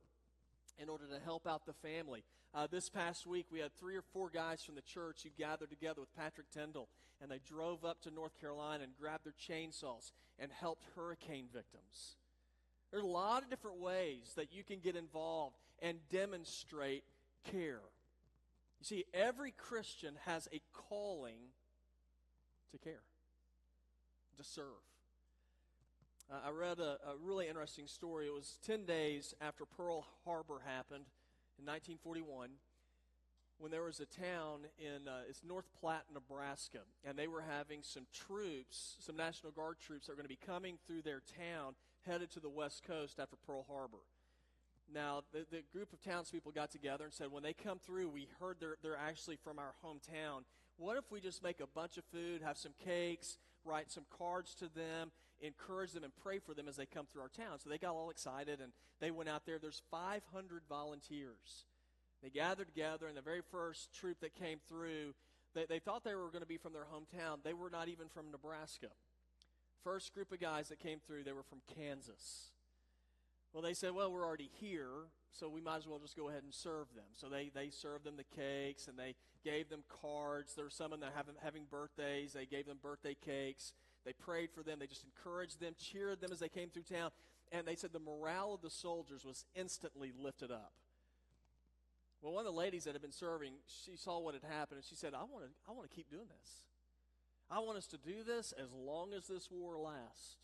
in 0.77 0.89
order 0.89 1.05
to 1.07 1.23
help 1.23 1.47
out 1.47 1.65
the 1.65 1.73
family. 1.73 2.23
Uh, 2.53 2.67
this 2.69 2.89
past 2.89 3.25
week, 3.25 3.45
we 3.51 3.59
had 3.59 3.73
three 3.73 3.95
or 3.95 4.01
four 4.01 4.29
guys 4.29 4.63
from 4.63 4.75
the 4.75 4.81
church 4.81 5.21
who 5.23 5.29
gathered 5.37 5.69
together 5.69 6.01
with 6.01 6.15
Patrick 6.15 6.49
Tyndall, 6.51 6.89
and 7.21 7.31
they 7.31 7.39
drove 7.47 7.85
up 7.85 8.01
to 8.01 8.11
North 8.11 8.39
Carolina 8.39 8.83
and 8.83 8.93
grabbed 8.99 9.25
their 9.25 9.33
chainsaws 9.33 10.11
and 10.37 10.51
helped 10.51 10.83
hurricane 10.95 11.47
victims. 11.53 12.17
There 12.91 12.99
are 12.99 13.03
a 13.03 13.07
lot 13.07 13.43
of 13.43 13.49
different 13.49 13.79
ways 13.79 14.33
that 14.35 14.53
you 14.53 14.63
can 14.63 14.79
get 14.79 14.95
involved 14.95 15.55
and 15.81 15.99
demonstrate 16.09 17.03
care. 17.49 17.81
You 18.79 18.85
see, 18.85 19.05
every 19.13 19.51
Christian 19.51 20.15
has 20.25 20.47
a 20.53 20.61
calling 20.73 21.51
to 22.71 22.77
care, 22.77 23.03
to 24.37 24.43
serve. 24.43 24.65
Uh, 26.29 26.47
I 26.47 26.49
read 26.51 26.79
a, 26.79 26.97
a, 27.07 27.15
really 27.21 27.47
interesting 27.47 27.87
story. 27.87 28.25
It 28.25 28.33
was 28.33 28.57
10 28.65 28.85
days 28.85 29.35
after 29.39 29.63
Pearl 29.65 30.05
Harbor 30.25 30.61
happened 30.65 31.05
in 31.59 31.65
1941 31.65 32.49
when 33.57 33.71
there 33.71 33.83
was 33.83 33.99
a 33.99 34.05
town 34.05 34.61
in 34.77 35.07
uh, 35.07 35.21
it's 35.29 35.41
North 35.47 35.69
Platte, 35.79 36.05
Nebraska, 36.13 36.79
and 37.03 37.17
they 37.17 37.27
were 37.27 37.43
having 37.47 37.79
some 37.83 38.05
troops, 38.11 38.97
some 38.99 39.15
National 39.15 39.51
Guard 39.51 39.77
troops 39.79 40.07
that 40.07 40.13
were 40.13 40.17
going 40.17 40.25
to 40.25 40.29
be 40.29 40.45
coming 40.45 40.77
through 40.85 41.03
their 41.03 41.21
town 41.37 41.75
headed 42.05 42.31
to 42.31 42.39
the 42.39 42.49
west 42.49 42.83
coast 42.83 43.19
after 43.19 43.35
Pearl 43.47 43.65
Harbor. 43.69 44.03
Now, 44.93 45.21
the, 45.33 45.45
the 45.49 45.63
group 45.73 45.93
of 45.93 46.01
townspeople 46.01 46.51
got 46.51 46.71
together 46.71 47.05
and 47.05 47.13
said, 47.13 47.31
when 47.31 47.43
they 47.43 47.53
come 47.53 47.79
through, 47.79 48.09
we 48.09 48.27
heard 48.39 48.57
they're, 48.59 48.77
they're 48.83 48.97
actually 48.97 49.37
from 49.37 49.57
our 49.59 49.73
hometown. 49.83 50.43
What 50.77 50.97
if 50.97 51.11
we 51.11 51.19
just 51.19 51.43
make 51.43 51.59
a 51.59 51.67
bunch 51.67 51.97
of 51.97 52.03
food, 52.05 52.41
have 52.43 52.57
some 52.57 52.73
cakes, 52.83 53.37
write 53.63 53.91
some 53.91 54.05
cards 54.15 54.53
to 54.55 54.69
them, 54.69 55.11
encourage 55.41 55.91
them, 55.91 56.03
and 56.03 56.13
pray 56.21 56.39
for 56.39 56.53
them 56.53 56.67
as 56.67 56.75
they 56.75 56.85
come 56.85 57.07
through 57.11 57.23
our 57.23 57.29
town? 57.29 57.59
So 57.59 57.69
they 57.69 57.77
got 57.77 57.95
all 57.95 58.09
excited 58.09 58.59
and 58.61 58.71
they 58.99 59.11
went 59.11 59.29
out 59.29 59.45
there. 59.45 59.57
There's 59.57 59.81
500 59.89 60.63
volunteers. 60.69 61.65
They 62.21 62.29
gathered 62.29 62.67
together, 62.67 63.07
and 63.07 63.15
the 63.15 63.21
very 63.21 63.41
first 63.51 63.93
troop 63.93 64.19
that 64.21 64.33
came 64.33 64.59
through, 64.67 65.13
they, 65.53 65.65
they 65.67 65.79
thought 65.79 66.03
they 66.03 66.15
were 66.15 66.29
going 66.29 66.41
to 66.41 66.47
be 66.47 66.57
from 66.57 66.73
their 66.73 66.85
hometown. 66.85 67.43
They 67.43 67.53
were 67.53 67.69
not 67.69 67.87
even 67.87 68.07
from 68.07 68.31
Nebraska. 68.31 68.87
First 69.83 70.13
group 70.13 70.31
of 70.31 70.39
guys 70.39 70.69
that 70.69 70.79
came 70.79 70.99
through, 71.05 71.23
they 71.23 71.33
were 71.33 71.43
from 71.43 71.61
Kansas. 71.75 72.54
Well, 73.55 73.61
they 73.61 73.73
said, 73.73 73.95
well, 73.95 74.11
we're 74.11 74.25
already 74.25 74.49
here, 74.59 75.07
so 75.31 75.47
we 75.47 75.61
might 75.61 75.77
as 75.77 75.87
well 75.87 75.97
just 75.97 76.17
go 76.17 76.27
ahead 76.27 76.43
and 76.43 76.53
serve 76.53 76.87
them. 76.93 77.05
So 77.13 77.29
they, 77.29 77.51
they 77.55 77.69
served 77.69 78.03
them 78.03 78.17
the 78.17 78.25
cakes 78.35 78.89
and 78.89 78.99
they 78.99 79.15
gave 79.45 79.69
them 79.69 79.85
cards. 80.01 80.55
There 80.55 80.65
were 80.65 80.69
some 80.69 80.91
of 80.91 80.99
them 80.99 81.09
having, 81.15 81.35
having 81.41 81.63
birthdays. 81.71 82.33
They 82.33 82.45
gave 82.45 82.65
them 82.65 82.79
birthday 82.83 83.15
cakes. 83.15 83.71
They 84.05 84.11
prayed 84.11 84.49
for 84.51 84.61
them. 84.61 84.79
They 84.79 84.87
just 84.87 85.05
encouraged 85.05 85.61
them, 85.61 85.73
cheered 85.79 86.19
them 86.19 86.33
as 86.33 86.39
they 86.39 86.49
came 86.49 86.67
through 86.67 86.83
town. 86.83 87.11
And 87.49 87.65
they 87.65 87.77
said 87.77 87.93
the 87.93 87.99
morale 87.99 88.53
of 88.55 88.61
the 88.61 88.69
soldiers 88.69 89.23
was 89.23 89.45
instantly 89.55 90.11
lifted 90.21 90.51
up. 90.51 90.73
Well, 92.21 92.33
one 92.33 92.45
of 92.45 92.53
the 92.53 92.59
ladies 92.59 92.83
that 92.83 92.91
had 92.91 93.01
been 93.01 93.13
serving, 93.13 93.53
she 93.67 93.95
saw 93.95 94.19
what 94.19 94.33
had 94.33 94.43
happened, 94.43 94.79
and 94.79 94.85
she 94.85 94.95
said, 94.95 95.13
I 95.13 95.23
want 95.23 95.45
to, 95.45 95.49
I 95.65 95.71
want 95.71 95.89
to 95.89 95.95
keep 95.95 96.09
doing 96.09 96.27
this. 96.27 96.49
I 97.49 97.59
want 97.59 97.77
us 97.77 97.87
to 97.87 97.97
do 97.97 98.21
this 98.27 98.53
as 98.61 98.73
long 98.73 99.13
as 99.13 99.27
this 99.27 99.49
war 99.49 99.77
lasts. 99.77 100.39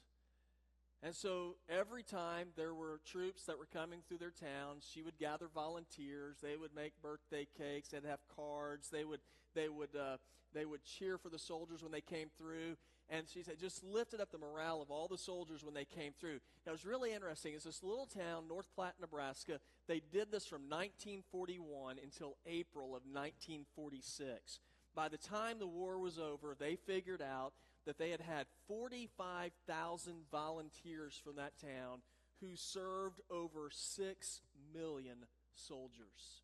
And 1.03 1.15
so 1.15 1.55
every 1.67 2.03
time 2.03 2.49
there 2.55 2.75
were 2.75 2.99
troops 3.05 3.45
that 3.45 3.57
were 3.57 3.65
coming 3.65 4.01
through 4.07 4.19
their 4.19 4.31
towns, 4.31 4.87
she 4.91 5.01
would 5.01 5.17
gather 5.17 5.47
volunteers. 5.53 6.37
They 6.41 6.57
would 6.57 6.75
make 6.75 6.93
birthday 7.01 7.47
cakes. 7.57 7.89
They'd 7.89 8.05
have 8.05 8.19
cards. 8.35 8.89
They 8.89 9.03
would 9.03 9.21
they 9.55 9.67
would 9.67 9.95
uh, 9.95 10.17
they 10.53 10.65
would 10.65 10.83
cheer 10.83 11.17
for 11.17 11.29
the 11.29 11.39
soldiers 11.39 11.81
when 11.81 11.91
they 11.91 12.01
came 12.01 12.29
through. 12.37 12.77
And 13.09 13.27
she 13.27 13.43
said, 13.43 13.59
just 13.59 13.83
lifted 13.83 14.21
up 14.21 14.31
the 14.31 14.37
morale 14.37 14.81
of 14.81 14.89
all 14.89 15.09
the 15.09 15.17
soldiers 15.17 15.65
when 15.65 15.73
they 15.73 15.83
came 15.83 16.13
through. 16.17 16.39
Now, 16.65 16.71
it 16.71 16.71
was 16.71 16.85
really 16.85 17.13
interesting. 17.13 17.53
It's 17.53 17.65
this 17.65 17.83
little 17.83 18.05
town, 18.05 18.47
North 18.47 18.67
Platte, 18.73 18.95
Nebraska. 19.01 19.59
They 19.87 20.01
did 20.13 20.31
this 20.31 20.45
from 20.45 20.69
1941 20.69 21.97
until 22.01 22.37
April 22.45 22.95
of 22.95 23.03
1946. 23.03 24.59
By 24.95 25.09
the 25.09 25.17
time 25.17 25.59
the 25.59 25.67
war 25.67 25.99
was 25.99 26.19
over, 26.19 26.55
they 26.57 26.77
figured 26.77 27.21
out 27.21 27.51
that 27.85 27.97
they 27.97 28.11
had 28.11 28.21
had 28.21 28.45
45,000 28.67 30.13
volunteers 30.31 31.19
from 31.23 31.35
that 31.35 31.53
town 31.59 32.01
who 32.39 32.55
served 32.55 33.21
over 33.29 33.69
6 33.71 34.41
million 34.73 35.17
soldiers 35.55 36.43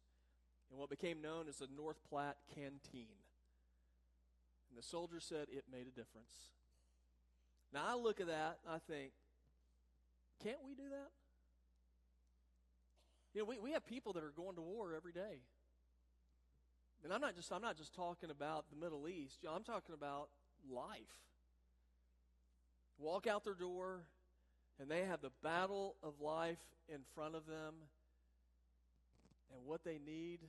in 0.71 0.77
what 0.77 0.89
became 0.89 1.21
known 1.21 1.47
as 1.47 1.57
the 1.57 1.67
North 1.75 1.97
Platte 2.09 2.37
Canteen. 2.53 3.17
And 4.69 4.77
the 4.77 4.83
soldiers 4.83 5.25
said 5.27 5.47
it 5.51 5.63
made 5.71 5.87
a 5.87 5.91
difference. 5.91 6.51
Now 7.73 7.85
I 7.87 7.95
look 7.95 8.19
at 8.19 8.27
that 8.27 8.59
and 8.65 8.75
I 8.75 8.79
think, 8.91 9.11
can't 10.43 10.59
we 10.65 10.75
do 10.75 10.89
that? 10.89 11.11
You 13.33 13.41
know, 13.41 13.45
we, 13.45 13.59
we 13.59 13.71
have 13.71 13.85
people 13.85 14.13
that 14.13 14.23
are 14.23 14.33
going 14.35 14.55
to 14.55 14.61
war 14.61 14.93
every 14.95 15.13
day. 15.13 15.41
And 17.03 17.13
I'm 17.13 17.21
not 17.21 17.35
just 17.35 17.51
I'm 17.51 17.61
not 17.61 17.77
just 17.77 17.93
talking 17.93 18.31
about 18.31 18.65
the 18.69 18.75
Middle 18.75 19.07
East. 19.07 19.45
I'm 19.49 19.63
talking 19.63 19.93
about 19.93 20.29
life. 20.71 20.97
Walk 22.97 23.27
out 23.27 23.43
their 23.43 23.53
door, 23.53 24.03
and 24.79 24.89
they 24.89 25.05
have 25.05 25.21
the 25.21 25.31
battle 25.43 25.95
of 26.01 26.19
life 26.19 26.57
in 26.89 26.99
front 27.13 27.35
of 27.35 27.45
them. 27.45 27.75
And 29.53 29.65
what 29.65 29.83
they 29.83 29.99
need 30.03 30.39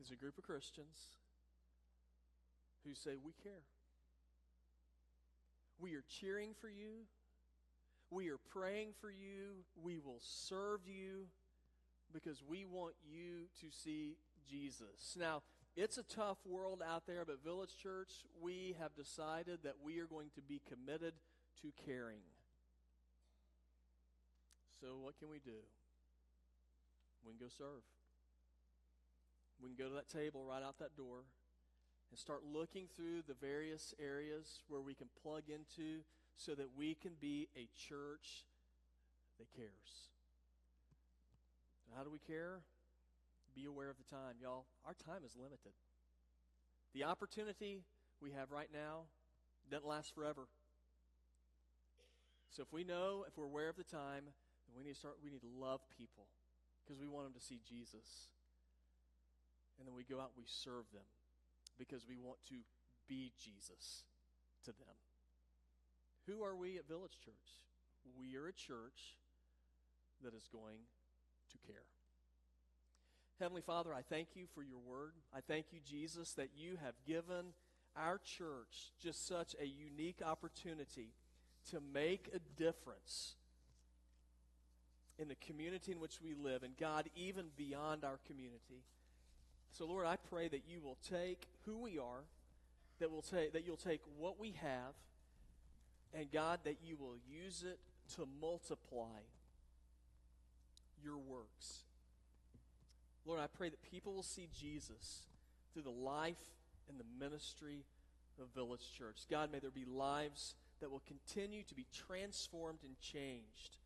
is 0.00 0.10
a 0.10 0.16
group 0.16 0.38
of 0.38 0.44
Christians 0.44 0.96
who 2.86 2.94
say, 2.94 3.12
We 3.22 3.32
care. 3.42 3.62
We 5.78 5.94
are 5.94 6.04
cheering 6.20 6.50
for 6.60 6.68
you. 6.68 7.06
We 8.10 8.28
are 8.28 8.38
praying 8.50 8.90
for 9.00 9.10
you. 9.10 9.64
We 9.82 9.98
will 9.98 10.20
serve 10.20 10.80
you 10.86 11.26
because 12.12 12.42
we 12.46 12.64
want 12.64 12.94
you 13.04 13.48
to 13.60 13.66
see 13.70 14.16
Jesus. 14.48 15.16
Now, 15.18 15.42
it's 15.76 15.98
a 15.98 16.02
tough 16.02 16.38
world 16.46 16.82
out 16.86 17.06
there, 17.06 17.24
but 17.24 17.42
Village 17.42 17.76
Church, 17.82 18.10
we 18.40 18.76
have 18.78 18.94
decided 18.94 19.60
that 19.64 19.74
we 19.82 19.98
are 19.98 20.06
going 20.06 20.30
to 20.36 20.40
be 20.40 20.60
committed 20.68 21.14
to 21.62 21.72
caring. 21.84 22.22
So, 24.80 24.96
what 25.00 25.18
can 25.18 25.30
we 25.30 25.38
do? 25.38 25.64
We 27.24 27.32
can 27.32 27.38
go 27.40 27.50
serve. 27.56 27.82
We 29.60 29.68
can 29.68 29.76
go 29.76 29.88
to 29.88 29.94
that 29.94 30.08
table 30.08 30.44
right 30.44 30.62
out 30.62 30.78
that 30.78 30.96
door 30.96 31.24
and 32.10 32.18
start 32.18 32.42
looking 32.44 32.86
through 32.94 33.22
the 33.26 33.34
various 33.34 33.94
areas 33.98 34.62
where 34.68 34.80
we 34.80 34.94
can 34.94 35.08
plug 35.22 35.44
into 35.48 36.02
so 36.36 36.54
that 36.54 36.68
we 36.76 36.94
can 36.94 37.12
be 37.20 37.48
a 37.56 37.68
church 37.74 38.44
that 39.38 39.46
cares. 39.56 40.10
How 41.96 42.02
do 42.02 42.10
we 42.10 42.18
care? 42.18 42.60
Be 43.54 43.64
aware 43.64 43.90
of 43.90 43.96
the 43.96 44.04
time. 44.04 44.36
Y'all, 44.40 44.66
our 44.84 44.94
time 44.94 45.22
is 45.24 45.36
limited. 45.36 45.72
The 46.92 47.04
opportunity 47.04 47.82
we 48.20 48.32
have 48.32 48.50
right 48.50 48.68
now 48.72 49.06
doesn't 49.70 49.88
last 49.88 50.14
forever. 50.14 50.48
So 52.50 52.62
if 52.62 52.72
we 52.72 52.84
know, 52.84 53.24
if 53.26 53.36
we're 53.36 53.46
aware 53.46 53.68
of 53.68 53.76
the 53.76 53.84
time, 53.84 54.30
then 54.66 54.76
we 54.76 54.84
need 54.84 54.94
to 54.94 54.98
start, 54.98 55.16
we 55.22 55.30
need 55.30 55.42
to 55.42 55.50
love 55.58 55.80
people 55.96 56.26
because 56.82 57.00
we 57.00 57.08
want 57.08 57.26
them 57.26 57.34
to 57.34 57.44
see 57.44 57.60
Jesus. 57.66 58.30
And 59.78 59.88
then 59.88 59.94
we 59.94 60.04
go 60.04 60.20
out 60.20 60.32
we 60.36 60.44
serve 60.46 60.86
them 60.92 61.06
because 61.78 62.06
we 62.06 62.16
want 62.16 62.38
to 62.48 62.62
be 63.08 63.32
Jesus 63.38 64.04
to 64.64 64.70
them. 64.70 64.94
Who 66.26 66.42
are 66.42 66.56
we 66.56 66.78
at 66.78 66.88
Village 66.88 67.18
Church? 67.24 67.66
We 68.16 68.36
are 68.36 68.46
a 68.46 68.52
church 68.52 69.18
that 70.22 70.34
is 70.34 70.48
going. 70.48 70.86
Heavenly 73.44 73.60
Father, 73.60 73.92
I 73.92 74.00
thank 74.00 74.28
you 74.36 74.46
for 74.54 74.62
your 74.62 74.78
word. 74.78 75.12
I 75.36 75.40
thank 75.46 75.66
you, 75.70 75.78
Jesus, 75.84 76.32
that 76.32 76.48
you 76.56 76.78
have 76.82 76.94
given 77.06 77.52
our 77.94 78.16
church 78.16 78.94
just 78.98 79.28
such 79.28 79.54
a 79.60 79.66
unique 79.66 80.22
opportunity 80.24 81.10
to 81.70 81.78
make 81.92 82.30
a 82.32 82.38
difference 82.58 83.34
in 85.18 85.28
the 85.28 85.34
community 85.34 85.92
in 85.92 86.00
which 86.00 86.22
we 86.22 86.32
live, 86.32 86.62
and 86.62 86.74
God, 86.78 87.10
even 87.14 87.48
beyond 87.54 88.02
our 88.02 88.18
community. 88.26 88.80
So, 89.72 89.84
Lord, 89.84 90.06
I 90.06 90.16
pray 90.16 90.48
that 90.48 90.62
you 90.66 90.80
will 90.80 90.96
take 91.06 91.46
who 91.66 91.76
we 91.76 91.98
are, 91.98 92.24
that, 92.98 93.10
will 93.10 93.20
take, 93.20 93.52
that 93.52 93.66
you'll 93.66 93.76
take 93.76 94.00
what 94.16 94.40
we 94.40 94.54
have, 94.62 94.94
and 96.14 96.32
God, 96.32 96.60
that 96.64 96.78
you 96.82 96.96
will 96.96 97.16
use 97.28 97.62
it 97.62 97.78
to 98.14 98.26
multiply 98.40 99.20
your 101.02 101.18
works 101.18 101.84
Lord, 103.26 103.40
I 103.40 103.46
pray 103.46 103.68
that 103.68 103.82
people 103.90 104.12
will 104.12 104.22
see 104.22 104.48
Jesus 104.58 105.22
through 105.72 105.82
the 105.82 105.90
life 105.90 106.52
and 106.88 106.98
the 106.98 107.24
ministry 107.24 107.84
of 108.40 108.48
Village 108.54 108.92
Church. 108.96 109.22
God, 109.30 109.50
may 109.52 109.58
there 109.58 109.70
be 109.70 109.84
lives 109.84 110.54
that 110.80 110.90
will 110.90 111.02
continue 111.06 111.62
to 111.62 111.74
be 111.74 111.86
transformed 111.92 112.80
and 112.84 112.98
changed 113.00 113.78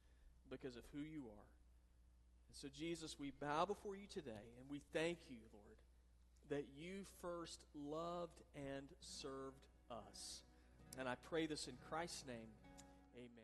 because 0.50 0.76
of 0.76 0.82
who 0.92 1.00
you 1.00 1.20
are. 1.26 1.48
And 2.48 2.56
so, 2.56 2.68
Jesus, 2.76 3.16
we 3.18 3.32
bow 3.40 3.64
before 3.64 3.94
you 3.94 4.06
today 4.12 4.30
and 4.60 4.70
we 4.70 4.80
thank 4.92 5.18
you, 5.28 5.36
Lord, 5.52 5.78
that 6.50 6.66
you 6.76 7.04
first 7.20 7.62
loved 7.74 8.40
and 8.56 8.88
served 9.00 9.66
us. 9.90 10.42
And 10.98 11.08
I 11.08 11.14
pray 11.28 11.46
this 11.46 11.68
in 11.68 11.74
Christ's 11.88 12.24
name. 12.26 12.48
Amen. 13.16 13.38